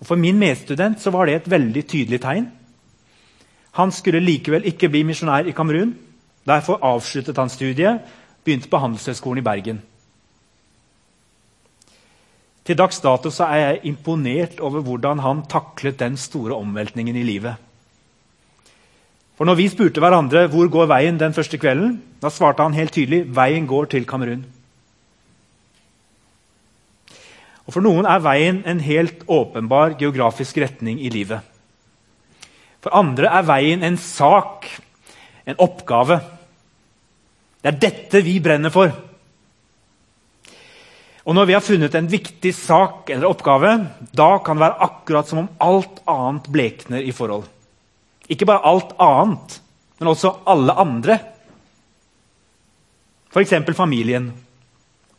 Og 0.00 0.06
For 0.06 0.18
min 0.20 0.38
medstudent 0.38 1.00
så 1.00 1.12
var 1.14 1.26
det 1.26 1.36
et 1.36 1.50
veldig 1.50 1.84
tydelig 1.88 2.20
tegn. 2.20 2.48
Han 3.78 3.92
skulle 3.92 4.24
likevel 4.24 4.66
ikke 4.68 4.90
bli 4.92 5.04
misjonær 5.06 5.48
i 5.48 5.54
Kamerun. 5.56 5.94
Derfor 6.46 6.82
avsluttet 6.84 7.38
han 7.38 7.52
studiet, 7.52 8.00
begynte 8.44 8.70
på 8.70 8.80
Handelshøyskolen 8.80 9.42
i 9.42 9.46
Bergen. 9.46 9.80
Til 12.66 12.78
dags 12.78 12.98
dato 13.00 13.30
så 13.30 13.46
er 13.46 13.60
jeg 13.62 13.80
imponert 13.92 14.60
over 14.60 14.82
hvordan 14.82 15.20
han 15.22 15.44
taklet 15.46 16.00
den 16.00 16.16
store 16.18 16.56
omveltningen 16.58 17.16
i 17.16 17.22
livet. 17.22 17.54
For 19.36 19.44
når 19.44 19.58
vi 19.58 19.68
spurte 19.68 20.00
hverandre 20.00 20.46
hvor 20.52 20.68
går 20.72 20.88
veien 20.88 21.18
den 21.20 21.34
første 21.36 21.58
kvelden, 21.60 21.98
da 22.22 22.32
svarte 22.32 22.64
han 22.64 22.76
helt 22.76 22.94
tydelig 22.96 23.26
veien 23.36 23.66
går 23.68 23.90
til 23.92 24.06
Kamerun. 24.08 24.46
Og 27.66 27.74
For 27.74 27.84
noen 27.84 28.06
er 28.08 28.22
veien 28.24 28.62
en 28.64 28.80
helt 28.80 29.26
åpenbar 29.26 29.98
geografisk 30.00 30.56
retning 30.62 31.02
i 31.02 31.10
livet. 31.12 31.42
For 32.80 32.94
andre 32.94 33.28
er 33.34 33.44
veien 33.48 33.82
en 33.82 33.98
sak, 33.98 34.68
en 35.44 35.58
oppgave. 35.60 36.20
Det 37.60 37.72
er 37.72 37.80
dette 37.82 38.22
vi 38.22 38.38
brenner 38.40 38.70
for. 38.70 38.94
Og 41.26 41.34
når 41.34 41.48
vi 41.48 41.56
har 41.56 41.64
funnet 41.66 41.94
en 41.98 42.06
viktig 42.06 42.52
sak 42.54 43.10
eller 43.10 43.26
oppgave, 43.26 43.72
da 44.14 44.28
kan 44.46 44.56
det 44.56 44.62
være 44.62 44.86
akkurat 44.86 45.28
som 45.28 45.42
om 45.42 45.50
alt 45.58 45.98
annet 46.06 46.46
blekner 46.54 47.02
i 47.02 47.10
forhold. 47.10 47.48
Ikke 48.32 48.48
bare 48.48 48.64
alt 48.66 48.94
annet, 49.02 49.60
men 50.00 50.10
også 50.10 50.32
alle 50.48 50.74
andre. 50.74 51.18
F.eks. 53.30 53.54
familien 53.76 54.30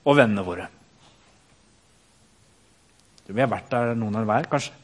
og 0.08 0.18
vennene 0.18 0.44
våre. 0.46 0.68
Vi 3.28 3.44
har 3.44 3.50
vært 3.52 3.72
der 3.72 3.96
noen 4.00 4.16
av 4.16 4.28
hver, 4.28 4.48
kanskje. 4.52 4.76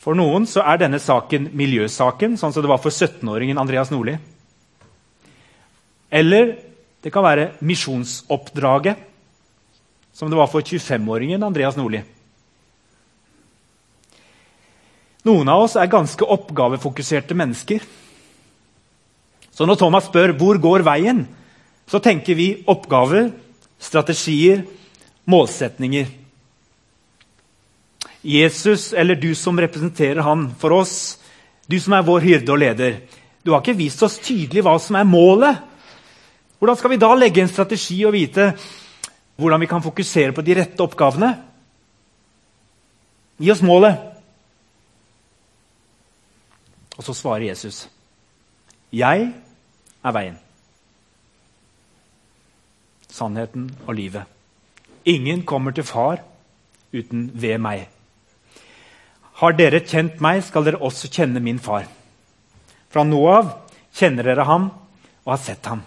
For 0.00 0.16
noen 0.16 0.46
så 0.48 0.62
er 0.64 0.78
denne 0.80 1.00
saken 1.02 1.50
miljøsaken, 1.58 2.38
sånn 2.40 2.54
som 2.54 2.64
det 2.64 2.70
var 2.70 2.80
for 2.80 2.94
17-åringen 2.94 3.58
Andreas 3.60 3.90
Nordli. 3.92 4.14
Eller 6.08 6.54
det 7.04 7.12
kan 7.12 7.26
være 7.26 7.50
misjonsoppdraget 7.60 9.04
som 10.16 10.30
det 10.30 10.38
var 10.38 10.48
for 10.50 10.64
25-åringen 10.64 11.44
Andreas 11.44 11.76
Nordli. 11.78 12.00
Noen 15.28 15.50
av 15.52 15.66
oss 15.66 15.76
er 15.76 15.90
ganske 15.92 16.24
oppgavefokuserte 16.24 17.36
mennesker. 17.36 17.82
Så 19.52 19.66
når 19.68 19.76
Thomas 19.80 20.06
spør 20.08 20.32
hvor 20.38 20.60
går 20.62 20.84
veien, 20.86 21.26
så 21.88 22.00
tenker 22.00 22.38
vi 22.38 22.48
oppgaver, 22.68 23.30
strategier, 23.78 24.64
målsetninger. 25.28 26.08
Jesus, 28.24 28.90
eller 28.92 29.18
du 29.20 29.30
som 29.38 29.58
representerer 29.60 30.24
han 30.24 30.48
for 30.58 30.80
oss, 30.80 30.96
du 31.68 31.76
som 31.80 31.94
er 31.96 32.06
vår 32.06 32.24
hyrde 32.24 32.54
og 32.54 32.60
leder, 32.64 33.00
du 33.44 33.52
har 33.52 33.62
ikke 33.62 33.78
vist 33.78 34.02
oss 34.04 34.18
tydelig 34.24 34.64
hva 34.64 34.74
som 34.82 34.96
er 34.98 35.08
målet. 35.08 35.60
Hvordan 36.58 36.78
skal 36.80 36.92
vi 36.92 37.00
da 37.00 37.12
legge 37.14 37.44
en 37.44 37.50
strategi 37.52 38.00
og 38.08 38.16
vite 38.16 38.50
hvordan 39.38 39.60
vi 39.62 39.68
kan 39.70 39.82
fokusere 39.82 40.34
på 40.34 40.42
de 40.42 40.56
rette 40.58 40.82
oppgavene. 40.82 41.30
Gi 43.38 43.52
oss 43.54 43.62
målet. 43.62 44.07
Og 46.98 47.04
så 47.04 47.14
svarer 47.14 47.48
Jesus, 47.48 47.88
'Jeg 48.92 49.32
er 50.04 50.12
veien, 50.12 50.38
sannheten 53.08 53.70
og 53.86 53.94
livet.' 53.94 54.26
Ingen 55.04 55.42
kommer 55.42 55.70
til 55.70 55.84
Far 55.84 56.18
uten 56.92 57.30
ved 57.34 57.58
meg. 57.58 57.88
Har 59.38 59.52
dere 59.52 59.80
kjent 59.80 60.20
meg, 60.20 60.42
skal 60.42 60.64
dere 60.66 60.80
også 60.82 61.08
kjenne 61.08 61.40
min 61.40 61.58
far. 61.58 61.86
Fra 62.90 63.04
nå 63.04 63.20
av 63.30 63.52
kjenner 63.94 64.26
dere 64.26 64.46
ham 64.48 64.70
og 65.24 65.30
har 65.30 65.38
sett 65.42 65.66
ham. 65.66 65.82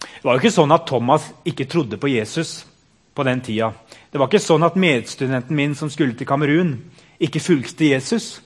Det 0.00 0.24
var 0.26 0.34
jo 0.34 0.42
ikke 0.42 0.54
sånn 0.54 0.74
at 0.74 0.86
Thomas 0.86 1.28
ikke 1.46 1.68
trodde 1.70 1.98
på 1.98 2.10
Jesus 2.10 2.64
på 3.14 3.24
den 3.26 3.40
tida. 3.42 3.72
Det 4.10 4.18
var 4.18 4.30
ikke 4.30 4.42
sånn 4.42 4.66
at 4.66 4.78
medstudenten 4.78 5.56
min 5.56 5.74
som 5.78 5.90
skulle 5.90 6.14
til 6.18 6.26
Kamerun, 6.26 6.76
ikke 7.20 7.40
fulgte 7.40 7.90
Jesus. 7.90 8.42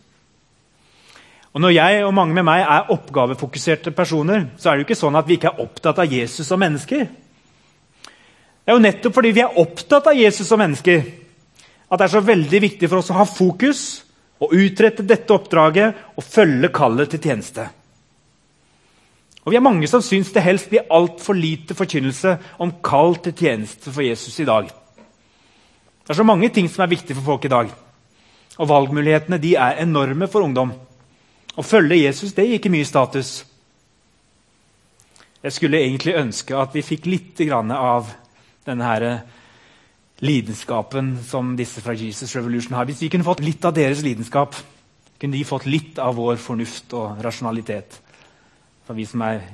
Og 1.56 1.60
Når 1.60 1.72
jeg 1.72 2.04
og 2.04 2.14
mange 2.14 2.34
med 2.34 2.44
meg 2.44 2.60
er 2.60 2.90
oppgavefokuserte 2.92 3.90
personer, 3.90 4.50
så 4.58 4.68
er 4.68 4.76
det 4.76 4.82
jo 4.82 4.86
ikke 4.90 4.98
sånn 5.00 5.16
at 5.16 5.28
vi 5.28 5.38
ikke 5.38 5.54
er 5.54 5.62
opptatt 5.64 6.02
av 6.02 6.12
Jesus 6.12 6.46
som 6.46 6.60
mennesker. 6.60 7.06
Det 7.06 8.72
er 8.72 8.76
jo 8.76 8.82
nettopp 8.82 9.14
fordi 9.16 9.30
vi 9.32 9.40
er 9.40 9.56
opptatt 9.62 10.10
av 10.10 10.18
Jesus 10.18 10.50
som 10.50 10.60
mennesker, 10.60 11.06
at 11.86 11.98
det 11.98 12.04
er 12.04 12.12
så 12.12 12.20
veldig 12.20 12.60
viktig 12.60 12.90
for 12.90 13.00
oss 13.00 13.08
å 13.14 13.16
ha 13.16 13.24
fokus 13.24 13.82
og 14.42 14.52
utrette 14.52 15.06
dette 15.06 15.32
oppdraget 15.32 16.02
og 16.18 16.26
følge 16.26 16.68
kallet 16.76 17.14
til 17.14 17.22
tjeneste. 17.24 17.68
Og 19.46 19.52
Vi 19.52 19.56
er 19.56 19.62
mange 19.62 19.86
som 19.86 20.02
syns 20.02 20.32
det 20.34 20.42
helst 20.42 20.68
blir 20.68 20.90
altfor 20.90 21.38
lite 21.38 21.72
forkynnelse 21.78 22.36
om 22.58 22.74
kall 22.82 23.14
til 23.22 23.32
tjeneste 23.32 23.92
for 23.94 24.02
Jesus 24.02 24.40
i 24.42 24.44
dag. 24.44 24.66
Det 24.66 26.10
er 26.10 26.18
så 26.18 26.26
mange 26.26 26.50
ting 26.50 26.68
som 26.68 26.82
er 26.82 26.90
viktige 26.90 27.16
for 27.16 27.32
folk 27.32 27.44
i 27.46 27.54
dag. 27.54 27.70
Og 28.56 28.68
valgmulighetene 28.70 29.38
de 29.42 29.54
er 29.60 29.82
enorme 29.82 30.28
for 30.32 30.46
ungdom. 30.46 30.72
Å 31.56 31.64
følge 31.64 32.02
Jesus 32.02 32.34
det 32.36 32.46
gir 32.46 32.60
ikke 32.60 32.72
mye 32.72 32.88
status. 32.88 33.38
Jeg 35.44 35.54
skulle 35.54 35.80
egentlig 35.84 36.16
ønske 36.18 36.56
at 36.58 36.72
vi 36.74 36.84
fikk 36.84 37.06
litt 37.06 37.40
av 37.52 38.08
denne 38.66 38.86
her 38.88 39.04
lidenskapen 40.24 41.18
som 41.24 41.52
disse 41.56 41.82
fra 41.84 41.94
Jesus 41.94 42.34
Revolution 42.36 42.74
har. 42.74 42.88
Hvis 42.88 43.02
vi 43.04 43.10
kunne 43.12 43.26
fått 43.26 43.44
litt 43.44 43.64
av 43.64 43.76
deres 43.76 44.02
lidenskap, 44.02 44.56
kunne 45.20 45.36
de 45.36 45.44
fått 45.44 45.68
litt 45.68 46.00
av 46.02 46.16
vår 46.16 46.40
fornuft 46.40 46.92
og 46.96 47.22
rasjonalitet. 47.24 48.00
For 48.88 48.96
vi 48.96 49.06
som 49.08 49.22
er 49.26 49.44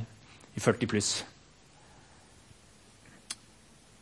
i 0.55 0.61
40 0.63 0.91
pluss. 0.91 1.13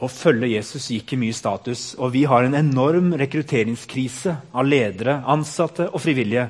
Å 0.01 0.09
følge 0.09 0.49
Jesus 0.49 0.89
gikk 0.95 1.13
i 1.13 1.21
mye 1.21 1.37
status, 1.37 1.95
og 2.01 2.15
vi 2.15 2.25
har 2.29 2.47
en 2.47 2.57
enorm 2.57 3.13
rekrutteringskrise 3.21 4.37
av 4.57 4.69
ledere, 4.69 5.19
ansatte 5.29 5.91
og 5.91 6.01
frivillige 6.01 6.49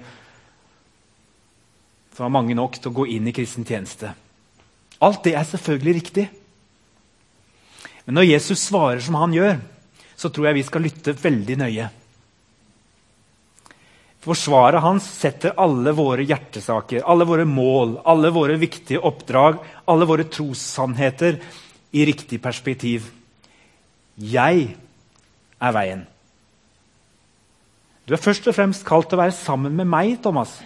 som 2.14 2.26
har 2.26 2.35
mange 2.35 2.54
nok 2.54 2.75
til 2.76 2.90
å 2.90 2.99
gå 3.00 3.07
inn 3.16 3.30
i 3.30 3.33
kristen 3.33 3.64
tjeneste. 3.64 4.12
Alt 5.00 5.23
det 5.25 5.33
er 5.38 5.47
selvfølgelig 5.49 5.95
riktig. 5.97 6.26
Men 8.04 8.19
når 8.19 8.26
Jesus 8.28 8.66
svarer 8.66 9.00
som 9.00 9.16
han 9.16 9.33
gjør, 9.33 9.57
så 10.21 10.28
tror 10.28 10.50
jeg 10.50 10.59
vi 10.59 10.64
skal 10.69 10.85
lytte 10.85 11.16
veldig 11.16 11.57
nøye. 11.62 11.87
For 14.21 14.37
svaret 14.37 14.85
hans 14.85 15.07
setter 15.16 15.57
alle 15.57 15.95
våre 15.97 16.26
hjertesaker, 16.28 17.07
alle 17.09 17.25
våre 17.25 17.47
mål, 17.49 17.97
alle 18.04 18.28
våre 18.37 18.59
viktige 18.61 19.00
oppdrag, 19.00 19.57
alle 19.88 20.09
våre 20.11 20.28
trossannheter 20.28 21.40
i 21.97 22.04
riktig 22.04 22.42
perspektiv. 22.45 23.09
Jeg 24.21 24.75
er 25.61 25.73
veien. 25.73 26.03
Du 28.05 28.12
er 28.17 28.21
først 28.21 28.49
og 28.50 28.57
fremst 28.57 28.85
kalt 28.85 29.09
til 29.09 29.17
å 29.17 29.23
være 29.23 29.37
sammen 29.37 29.77
med 29.77 29.89
meg, 29.89 30.17
Thomas. 30.23 30.59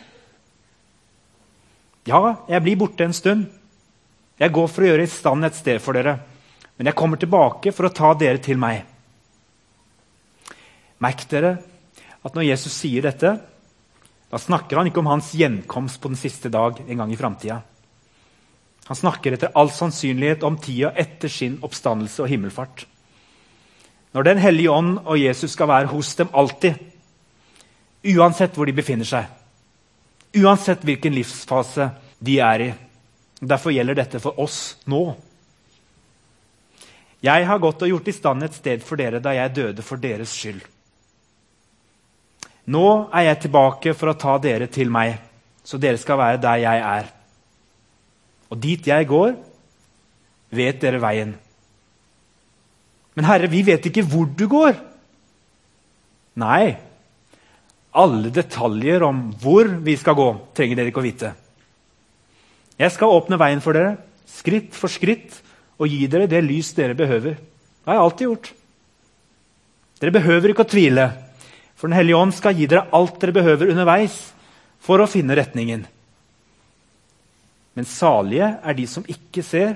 Ja, 2.09 2.21
jeg 2.49 2.65
blir 2.65 2.81
borte 2.81 3.07
en 3.07 3.17
stund. 3.17 3.47
Jeg 4.41 4.53
går 4.53 4.67
for 4.69 4.83
å 4.83 4.89
gjøre 4.89 5.05
i 5.07 5.13
stand 5.13 5.47
et 5.47 5.57
sted 5.57 5.79
for 5.83 5.97
dere. 5.97 6.17
Men 6.75 6.91
jeg 6.91 6.99
kommer 6.99 7.21
tilbake 7.21 7.73
for 7.73 7.87
å 7.87 7.95
ta 7.95 8.11
dere 8.19 8.43
til 8.43 8.59
meg. 8.59 8.83
Merk 11.05 11.27
dere 11.31 11.59
at 12.25 12.35
når 12.35 12.49
Jesus 12.49 12.75
sier 12.75 13.05
dette, 13.05 13.35
da 14.33 14.40
snakker 14.40 14.81
han 14.81 14.88
ikke 14.90 15.03
om 15.05 15.12
hans 15.12 15.31
gjenkomst 15.37 16.01
på 16.03 16.11
den 16.11 16.19
siste 16.19 16.51
dag 16.51 16.81
en 16.83 17.05
gang 17.05 17.12
i 17.12 17.19
framtida. 17.21 17.61
Han 18.88 18.99
snakker 18.99 19.37
etter 19.37 19.53
all 19.57 19.71
sannsynlighet 19.73 20.43
om 20.45 20.59
tida 20.61 20.90
etter 20.99 21.31
sin 21.33 21.61
oppstandelse 21.64 22.25
og 22.25 22.33
himmelfart. 22.33 22.87
Når 24.14 24.22
Den 24.22 24.38
hellige 24.38 24.70
ånd 24.70 24.98
og 25.05 25.18
Jesus 25.18 25.53
skal 25.57 25.68
være 25.68 25.90
hos 25.90 26.14
dem 26.14 26.31
alltid, 26.33 26.74
uansett 28.14 28.55
hvor 28.55 28.68
de 28.68 28.77
befinner 28.77 29.09
seg, 29.09 29.27
uansett 30.38 30.85
hvilken 30.87 31.14
livsfase 31.16 31.88
de 32.22 32.38
er 32.38 32.62
i. 32.62 32.68
Derfor 33.44 33.74
gjelder 33.74 33.98
dette 33.98 34.20
for 34.22 34.38
oss 34.40 34.77
nå. 34.87 35.03
Jeg 37.24 37.46
har 37.48 37.59
gått 37.59 37.83
og 37.83 37.90
gjort 37.90 38.09
i 38.09 38.14
stand 38.14 38.44
et 38.44 38.57
sted 38.57 38.83
for 38.85 39.00
dere 39.00 39.20
da 39.24 39.33
jeg 39.35 39.55
døde 39.57 39.83
for 39.83 40.00
deres 40.00 40.33
skyld. 40.37 40.62
Nå 42.70 42.87
er 43.12 43.29
jeg 43.29 43.42
tilbake 43.44 43.92
for 43.96 44.12
å 44.12 44.18
ta 44.20 44.38
dere 44.40 44.68
til 44.72 44.92
meg, 44.92 45.18
så 45.64 45.81
dere 45.81 46.00
skal 46.00 46.20
være 46.20 46.40
der 46.40 46.62
jeg 46.62 46.85
er. 46.88 47.09
Og 48.53 48.61
dit 48.61 48.87
jeg 48.88 49.09
går, 49.09 49.35
vet 50.55 50.81
dere 50.81 51.00
veien. 51.03 51.35
Men 53.14 53.29
Herre, 53.29 53.50
vi 53.50 53.62
vet 53.66 53.87
ikke 53.88 54.05
hvor 54.07 54.27
du 54.27 54.46
går. 54.50 54.74
Nei, 56.42 56.74
alle 57.94 58.33
detaljer 58.35 59.05
om 59.07 59.29
hvor 59.42 59.70
vi 59.87 59.94
skal 59.98 60.16
gå, 60.18 60.29
trenger 60.57 60.81
dere 60.81 60.90
ikke 60.90 61.03
å 61.03 61.07
vite. 61.07 61.31
Jeg 62.74 62.90
skal 62.90 63.14
åpne 63.14 63.38
veien 63.38 63.62
for 63.62 63.77
dere, 63.77 63.96
skritt 64.27 64.74
for 64.74 64.90
skritt, 64.90 65.38
og 65.79 65.90
gi 65.90 66.09
dere 66.11 66.27
det 66.31 66.42
lys 66.42 66.72
dere 66.74 66.96
behøver. 66.98 67.38
Det 67.38 67.90
har 67.90 67.98
jeg 67.98 68.07
alltid 68.09 68.27
gjort. 68.29 68.50
Dere 70.03 70.14
behøver 70.18 70.50
ikke 70.50 70.66
å 70.66 70.72
tvile. 70.74 71.07
For 71.79 71.90
Den 71.90 71.98
hellige 71.98 72.18
ånd 72.18 72.35
skal 72.35 72.59
gi 72.59 72.66
dere 72.70 72.88
alt 72.94 73.18
dere 73.22 73.35
behøver 73.37 73.70
underveis 73.70 74.18
for 74.83 75.03
å 75.03 75.11
finne 75.11 75.37
retningen. 75.38 75.87
Men 77.74 77.88
salige 77.90 78.50
er 78.62 78.77
de 78.79 78.87
som 78.90 79.07
ikke 79.11 79.42
ser 79.46 79.74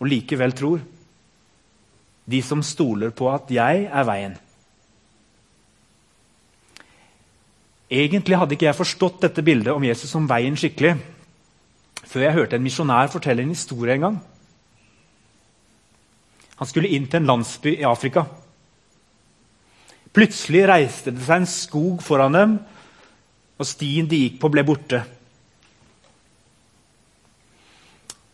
og 0.00 0.08
likevel 0.10 0.52
tror. 0.56 0.80
De 2.26 2.42
som 2.42 2.62
stoler 2.62 3.12
på 3.14 3.30
at 3.30 3.50
jeg 3.54 3.86
er 3.86 4.06
veien. 4.06 4.34
Egentlig 7.86 8.38
hadde 8.38 8.56
ikke 8.56 8.66
jeg 8.66 8.80
forstått 8.80 9.20
dette 9.22 9.44
bildet 9.46 9.74
om 9.74 9.84
Jesus 9.86 10.10
som 10.10 10.26
veien 10.26 10.56
skikkelig 10.58 10.96
før 12.06 12.22
jeg 12.22 12.36
hørte 12.36 12.58
en 12.58 12.64
misjonær 12.64 13.10
fortelle 13.10 13.42
en 13.42 13.52
historie 13.52 13.96
en 13.96 14.04
gang. 14.06 14.18
Han 16.56 16.68
skulle 16.70 16.90
inn 16.94 17.08
til 17.10 17.20
en 17.20 17.30
landsby 17.32 17.74
i 17.74 17.86
Afrika. 17.86 18.24
Plutselig 20.16 20.62
reiste 20.70 21.12
det 21.12 21.24
seg 21.26 21.42
en 21.42 21.50
skog 21.50 22.00
foran 22.04 22.38
dem, 22.38 22.54
og 23.56 23.68
stien 23.68 24.08
de 24.08 24.22
gikk 24.22 24.38
på, 24.40 24.48
ble 24.52 24.64
borte. 24.64 25.02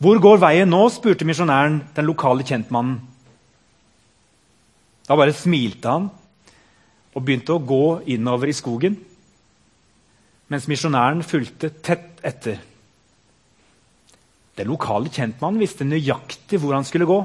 Hvor 0.03 0.19
går 0.23 0.39
veien 0.43 0.71
nå? 0.71 0.83
spurte 0.91 1.27
misjonæren 1.27 1.81
den 1.97 2.07
lokale 2.07 2.47
kjentmannen. 2.47 3.01
Da 5.09 5.17
bare 5.19 5.35
smilte 5.35 5.91
han 5.91 6.11
og 7.12 7.25
begynte 7.25 7.57
å 7.57 7.65
gå 7.65 7.87
innover 8.15 8.49
i 8.49 8.57
skogen, 8.57 8.97
mens 10.53 10.69
misjonæren 10.69 11.25
fulgte 11.27 11.73
tett 11.85 12.23
etter. 12.25 12.61
Den 14.57 14.69
lokale 14.69 15.12
kjentmannen 15.12 15.61
visste 15.62 15.87
nøyaktig 15.88 16.61
hvor 16.61 16.77
han 16.77 16.87
skulle 16.88 17.09
gå. 17.09 17.19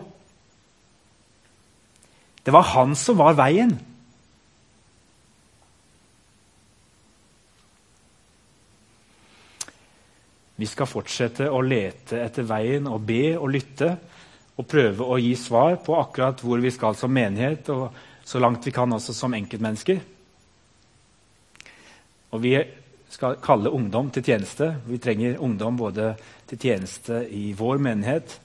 Det 2.47 2.53
var 2.55 2.63
han 2.71 2.95
som 2.95 3.19
var 3.19 3.35
veien. 3.35 3.73
Vi 10.57 10.65
skal 10.65 10.89
fortsette 10.89 11.51
å 11.53 11.59
lete 11.61 12.17
etter 12.23 12.47
veien 12.47 12.87
og 12.89 13.03
be 13.05 13.35
og 13.37 13.51
lytte 13.53 13.91
og 14.57 14.65
prøve 14.65 15.05
å 15.05 15.19
gi 15.21 15.35
svar 15.37 15.77
på 15.85 15.95
akkurat 15.99 16.41
hvor 16.41 16.61
vi 16.61 16.71
skal 16.73 16.97
som 16.97 17.13
menighet, 17.13 17.69
og 17.69 17.93
så 18.27 18.41
langt 18.41 18.65
vi 18.65 18.73
kan 18.75 18.91
også 18.93 19.13
som 19.15 19.35
enkeltmennesker. 19.37 20.01
Og 22.33 22.41
vi 22.43 22.57
skal 23.09 23.37
kalle 23.43 23.71
ungdom 23.71 24.09
til 24.11 24.25
tjeneste. 24.25 24.73
Vi 24.89 24.99
trenger 24.99 25.39
ungdom 25.43 25.77
både 25.79 26.11
til 26.49 26.59
tjeneste 26.59 27.21
i 27.31 27.53
vår 27.57 27.79
menighet. 27.85 28.39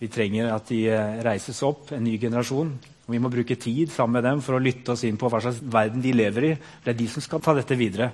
Vi 0.00 0.08
trenger 0.12 0.52
at 0.54 0.68
de 0.68 0.84
eh, 0.88 1.20
reises 1.24 1.60
opp, 1.64 1.90
en 1.92 2.04
ny 2.04 2.16
generasjon. 2.20 2.72
Og 3.06 3.14
vi 3.14 3.20
må 3.20 3.30
bruke 3.32 3.56
tid 3.60 3.92
sammen 3.92 4.18
med 4.18 4.26
dem 4.28 4.42
for 4.44 4.56
å 4.56 4.62
lytte 4.62 4.94
oss 4.94 5.04
inn 5.08 5.18
på 5.20 5.28
hva 5.28 5.40
slags 5.44 5.60
verden 5.60 6.04
de 6.04 6.12
lever 6.14 6.50
i. 6.50 6.52
Det 6.84 6.92
er 6.92 7.00
de 7.00 7.08
som 7.10 7.24
skal 7.24 7.42
ta 7.44 7.54
dette 7.56 7.76
videre. 7.78 8.10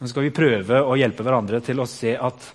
Nå 0.00 0.08
skal 0.08 0.24
vi 0.24 0.32
prøve 0.32 0.80
å 0.80 0.96
hjelpe 0.96 1.24
hverandre 1.26 1.60
til 1.64 1.82
å 1.82 1.88
se 1.88 2.14
at 2.16 2.46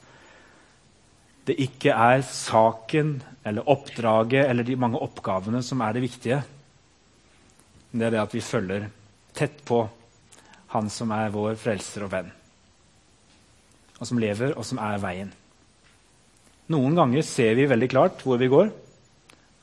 det 1.46 1.56
ikke 1.62 1.94
er 1.94 2.24
saken 2.26 3.20
eller 3.46 3.68
oppdraget 3.70 4.48
eller 4.50 4.66
de 4.66 4.78
mange 4.82 5.02
oppgavene 5.02 5.62
som 5.64 5.84
er 5.86 5.94
det 5.94 6.06
viktige. 6.06 6.40
Det 7.92 8.08
er 8.08 8.16
det 8.16 8.24
at 8.24 8.34
vi 8.34 8.42
følger 8.44 8.90
tett 9.36 9.62
på 9.68 9.86
Han 10.76 10.90
som 10.92 11.12
er 11.16 11.30
vår 11.32 11.54
frelser 11.56 12.04
og 12.04 12.10
venn. 12.12 12.32
Og 13.96 14.08
som 14.10 14.20
lever, 14.20 14.52
og 14.60 14.66
som 14.68 14.82
er 14.84 14.98
veien. 15.00 15.30
Noen 16.74 16.98
ganger 16.98 17.24
ser 17.24 17.54
vi 17.56 17.70
veldig 17.70 17.88
klart 17.94 18.26
hvor 18.26 18.42
vi 18.42 18.50
går. 18.52 18.74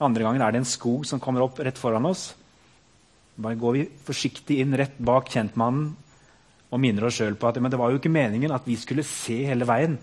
Andre 0.01 0.25
ganger 0.25 0.47
er 0.47 0.55
det 0.55 0.63
en 0.63 0.71
skog 0.71 1.05
som 1.05 1.21
kommer 1.21 1.45
opp 1.45 1.61
rett 1.61 1.77
foran 1.77 2.09
oss. 2.09 2.31
Bare 3.37 3.61
går 3.61 3.77
vi 3.77 3.85
forsiktig 4.07 4.63
inn 4.63 4.73
rett 4.79 4.97
bak 4.97 5.29
kjentmannen 5.35 5.93
og 6.73 6.81
minner 6.81 7.11
oss 7.11 7.21
sjøl 7.21 7.37
på 7.37 7.51
at 7.51 7.61
det 7.61 7.77
var 7.77 7.93
jo 7.93 8.01
ikke 8.01 8.13
meningen 8.13 8.55
at 8.57 8.65
vi 8.65 8.79
skulle 8.81 9.05
se 9.05 9.43
hele 9.51 9.69
veien. 9.69 9.99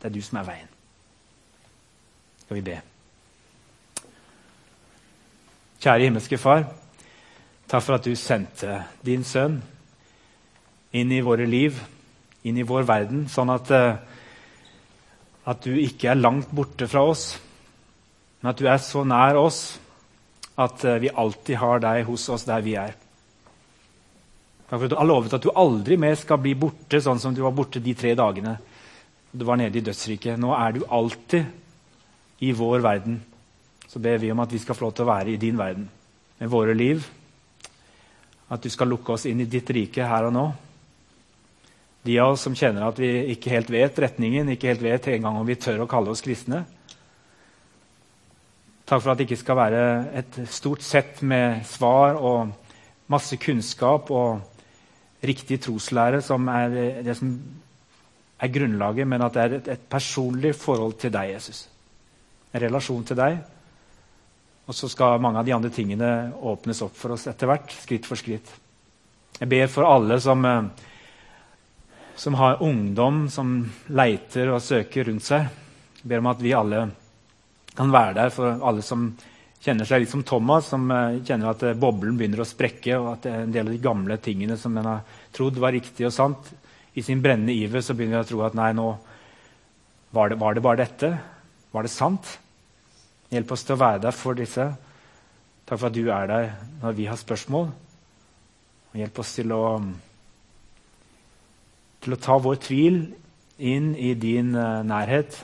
Det 0.00 0.10
er 0.10 0.16
du 0.16 0.22
som 0.24 0.42
er 0.42 0.50
veien. 0.50 0.73
Skal 2.44 2.58
vi 2.58 2.64
be. 2.64 2.80
Kjære 5.80 6.06
himmelske 6.06 6.38
Far. 6.40 6.66
Takk 7.68 7.82
for 7.82 7.96
at 7.96 8.04
du 8.04 8.12
sendte 8.16 8.82
din 9.04 9.24
sønn 9.24 9.62
inn 10.94 11.12
i 11.12 11.22
våre 11.24 11.46
liv, 11.48 11.78
inn 12.44 12.60
i 12.60 12.66
vår 12.66 12.84
verden, 12.86 13.24
sånn 13.32 13.50
at, 13.50 13.70
eh, 13.74 13.96
at 15.50 15.64
du 15.64 15.72
ikke 15.80 16.12
er 16.12 16.20
langt 16.20 16.52
borte 16.54 16.86
fra 16.88 17.02
oss, 17.08 17.24
men 18.40 18.52
at 18.52 18.60
du 18.60 18.68
er 18.68 18.78
så 18.78 19.02
nær 19.08 19.40
oss 19.40 19.62
at 20.60 20.84
eh, 20.84 21.00
vi 21.02 21.10
alltid 21.10 21.58
har 21.58 21.82
deg 21.82 22.04
hos 22.06 22.28
oss 22.30 22.46
der 22.46 22.62
vi 22.62 22.76
er. 22.78 22.94
Takk 24.68 24.78
for 24.78 24.84
at 24.86 24.94
Du 24.94 25.00
har 25.00 25.08
lovet 25.08 25.34
at 25.34 25.42
du 25.42 25.50
aldri 25.50 25.96
mer 26.00 26.14
skal 26.20 26.38
bli 26.44 26.54
borte 26.54 27.00
sånn 27.00 27.20
som 27.20 27.34
du 27.34 27.42
var 27.42 27.56
borte 27.56 27.82
de 27.82 27.96
tre 27.96 28.14
dagene 28.14 28.58
du 29.34 29.44
var 29.44 29.58
nede 29.58 29.80
i 29.80 29.82
dødsriket. 29.82 30.38
Nå 30.38 30.52
er 30.54 30.76
du 30.76 30.84
alltid 30.86 31.63
i 32.38 32.52
vår 32.52 32.82
verden. 32.84 33.20
Så 33.86 33.98
ber 33.98 34.18
vi 34.18 34.32
om 34.32 34.40
at 34.42 34.52
vi 34.52 34.58
skal 34.58 34.74
få 34.74 34.86
lov 34.86 34.94
til 34.96 35.06
å 35.06 35.12
være 35.12 35.34
i 35.34 35.40
din 35.40 35.58
verden 35.58 35.88
med 36.40 36.50
våre 36.50 36.74
liv. 36.74 37.04
At 38.50 38.62
du 38.62 38.70
skal 38.72 38.90
lukke 38.90 39.14
oss 39.14 39.26
inn 39.30 39.42
i 39.44 39.50
ditt 39.50 39.70
rike 39.70 40.06
her 40.08 40.28
og 40.28 40.34
nå. 40.34 40.44
De 42.04 42.18
av 42.20 42.34
oss 42.34 42.42
som 42.44 42.56
kjenner 42.56 42.84
at 42.84 42.98
vi 43.00 43.10
ikke 43.32 43.52
helt 43.54 43.70
vet 43.72 43.98
retningen, 44.02 44.50
ikke 44.52 44.72
helt 44.72 44.84
vet 44.84 45.08
engang 45.14 45.38
om 45.40 45.46
vi 45.48 45.56
tør 45.56 45.84
å 45.84 45.90
kalle 45.90 46.12
oss 46.12 46.24
kristne. 46.24 46.64
Takk 48.84 49.00
for 49.00 49.14
at 49.14 49.20
det 49.20 49.24
ikke 49.28 49.40
skal 49.40 49.56
være 49.56 49.84
et 50.20 50.40
stort 50.52 50.84
sett 50.84 51.22
med 51.24 51.62
svar 51.64 52.18
og 52.20 52.52
masse 53.08 53.38
kunnskap 53.40 54.10
og 54.12 54.42
riktig 55.24 55.62
troslære 55.64 56.20
som 56.24 56.48
er 56.52 56.74
det 57.06 57.16
som 57.16 57.32
er 58.44 58.52
grunnlaget, 58.52 59.08
men 59.08 59.22
at 59.24 59.36
det 59.36 59.42
er 59.42 59.56
et, 59.56 59.70
et 59.78 59.86
personlig 59.88 60.52
forhold 60.58 60.98
til 61.00 61.12
deg, 61.14 61.32
Jesus. 61.38 61.64
En 62.54 62.62
relasjon 62.62 63.04
til 63.04 63.18
deg. 63.18 63.38
Og 64.64 64.76
så 64.78 64.88
skal 64.88 65.20
mange 65.20 65.42
av 65.42 65.46
de 65.46 65.52
andre 65.52 65.72
tingene 65.74 66.10
åpnes 66.40 66.80
opp 66.86 66.94
for 66.96 67.16
oss 67.16 67.26
etter 67.28 67.50
hvert, 67.50 67.74
skritt 67.82 68.06
for 68.08 68.16
skritt. 68.16 68.48
Jeg 69.40 69.50
ber 69.50 69.66
for 69.68 69.90
alle 69.90 70.20
som 70.22 70.46
eh, 70.46 70.90
som 72.14 72.34
har 72.34 72.62
ungdom 72.62 73.28
som 73.30 73.70
leiter 73.86 74.50
og 74.54 74.62
søker 74.62 75.08
rundt 75.08 75.26
seg. 75.26 75.46
Jeg 76.00 76.10
ber 76.10 76.22
om 76.22 76.30
at 76.30 76.42
vi 76.42 76.54
alle 76.54 76.86
kan 77.74 77.90
være 77.90 78.18
der 78.20 78.34
for 78.34 78.62
alle 78.62 78.84
som 78.86 79.08
kjenner 79.64 79.88
seg 79.88 80.04
litt 80.04 80.12
som 80.12 80.22
Thomas, 80.26 80.68
som 80.70 80.84
uh, 80.92 81.16
kjenner 81.24 81.50
at 81.50 81.64
uh, 81.64 81.72
boblen 81.72 82.18
begynner 82.18 82.44
å 82.44 82.46
sprekke, 82.46 82.98
og 83.00 83.08
at 83.14 83.28
en 83.30 83.52
del 83.52 83.66
av 83.66 83.74
de 83.74 83.82
gamle 83.82 84.18
tingene 84.22 84.58
som 84.60 84.76
en 84.76 84.90
har 84.90 85.22
trodd 85.34 85.58
var 85.58 85.72
riktig 85.74 86.06
og 86.06 86.14
sant, 86.14 86.52
i 86.94 87.02
sin 87.02 87.22
brennende 87.24 87.56
iver 87.56 87.82
så 87.82 87.96
begynner 87.96 88.20
vi 88.20 88.26
å 88.26 88.28
tro 88.28 88.42
at 88.46 88.58
nei, 88.58 88.70
nå 88.76 88.90
var 90.14 90.30
det, 90.30 90.38
var 90.38 90.54
det 90.54 90.62
bare 90.62 90.82
dette. 90.84 91.10
Var 91.74 91.86
det 91.86 91.90
sant? 91.90 92.28
Hjelp 93.32 93.52
oss 93.54 93.64
til 93.64 93.76
å 93.76 93.80
være 93.80 94.02
der 94.04 94.16
for 94.16 94.36
disse. 94.38 94.66
Takk 95.64 95.78
for 95.78 95.88
at 95.88 95.96
du 95.96 96.08
er 96.12 96.26
der 96.28 96.50
når 96.82 96.98
vi 96.98 97.06
har 97.08 97.20
spørsmål. 97.20 97.70
Og 98.92 98.98
hjelp 99.00 99.22
oss 99.22 99.32
til 99.38 99.54
å 99.56 99.62
til 102.04 102.12
å 102.12 102.20
ta 102.20 102.36
vår 102.36 102.58
tvil 102.60 102.98
inn 103.64 103.94
i 103.96 104.12
din 104.20 104.52
uh, 104.52 104.82
nærhet. 104.84 105.38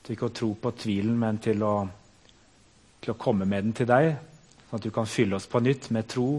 Til 0.00 0.16
ikke 0.16 0.30
å 0.30 0.36
tro 0.38 0.48
på 0.60 0.72
tvilen, 0.80 1.16
men 1.20 1.40
til 1.44 1.60
å, 1.66 1.74
til 3.02 3.12
å, 3.12 3.18
komme 3.20 3.44
med 3.44 3.66
den 3.66 3.76
til 3.76 3.90
deg. 3.90 4.14
Sånn 4.66 4.78
at 4.78 4.86
du 4.86 4.92
kan 4.94 5.10
fylle 5.10 5.36
oss 5.36 5.48
på 5.50 5.60
nytt 5.60 5.90
med 5.94 6.08
tro 6.08 6.30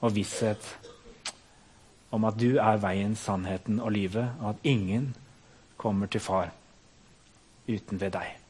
og 0.00 0.14
visshet 0.14 0.72
om 2.16 2.24
at 2.24 2.38
du 2.38 2.56
er 2.62 2.80
veien, 2.80 3.16
sannheten 3.18 3.80
og 3.82 3.92
livet, 3.92 4.38
og 4.40 4.54
at 4.54 4.66
ingen 4.70 5.10
kommer 5.76 6.08
til 6.08 6.22
far 6.22 6.54
uten 7.68 8.00
ved 8.00 8.14
deg. 8.14 8.45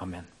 Amen. 0.00 0.37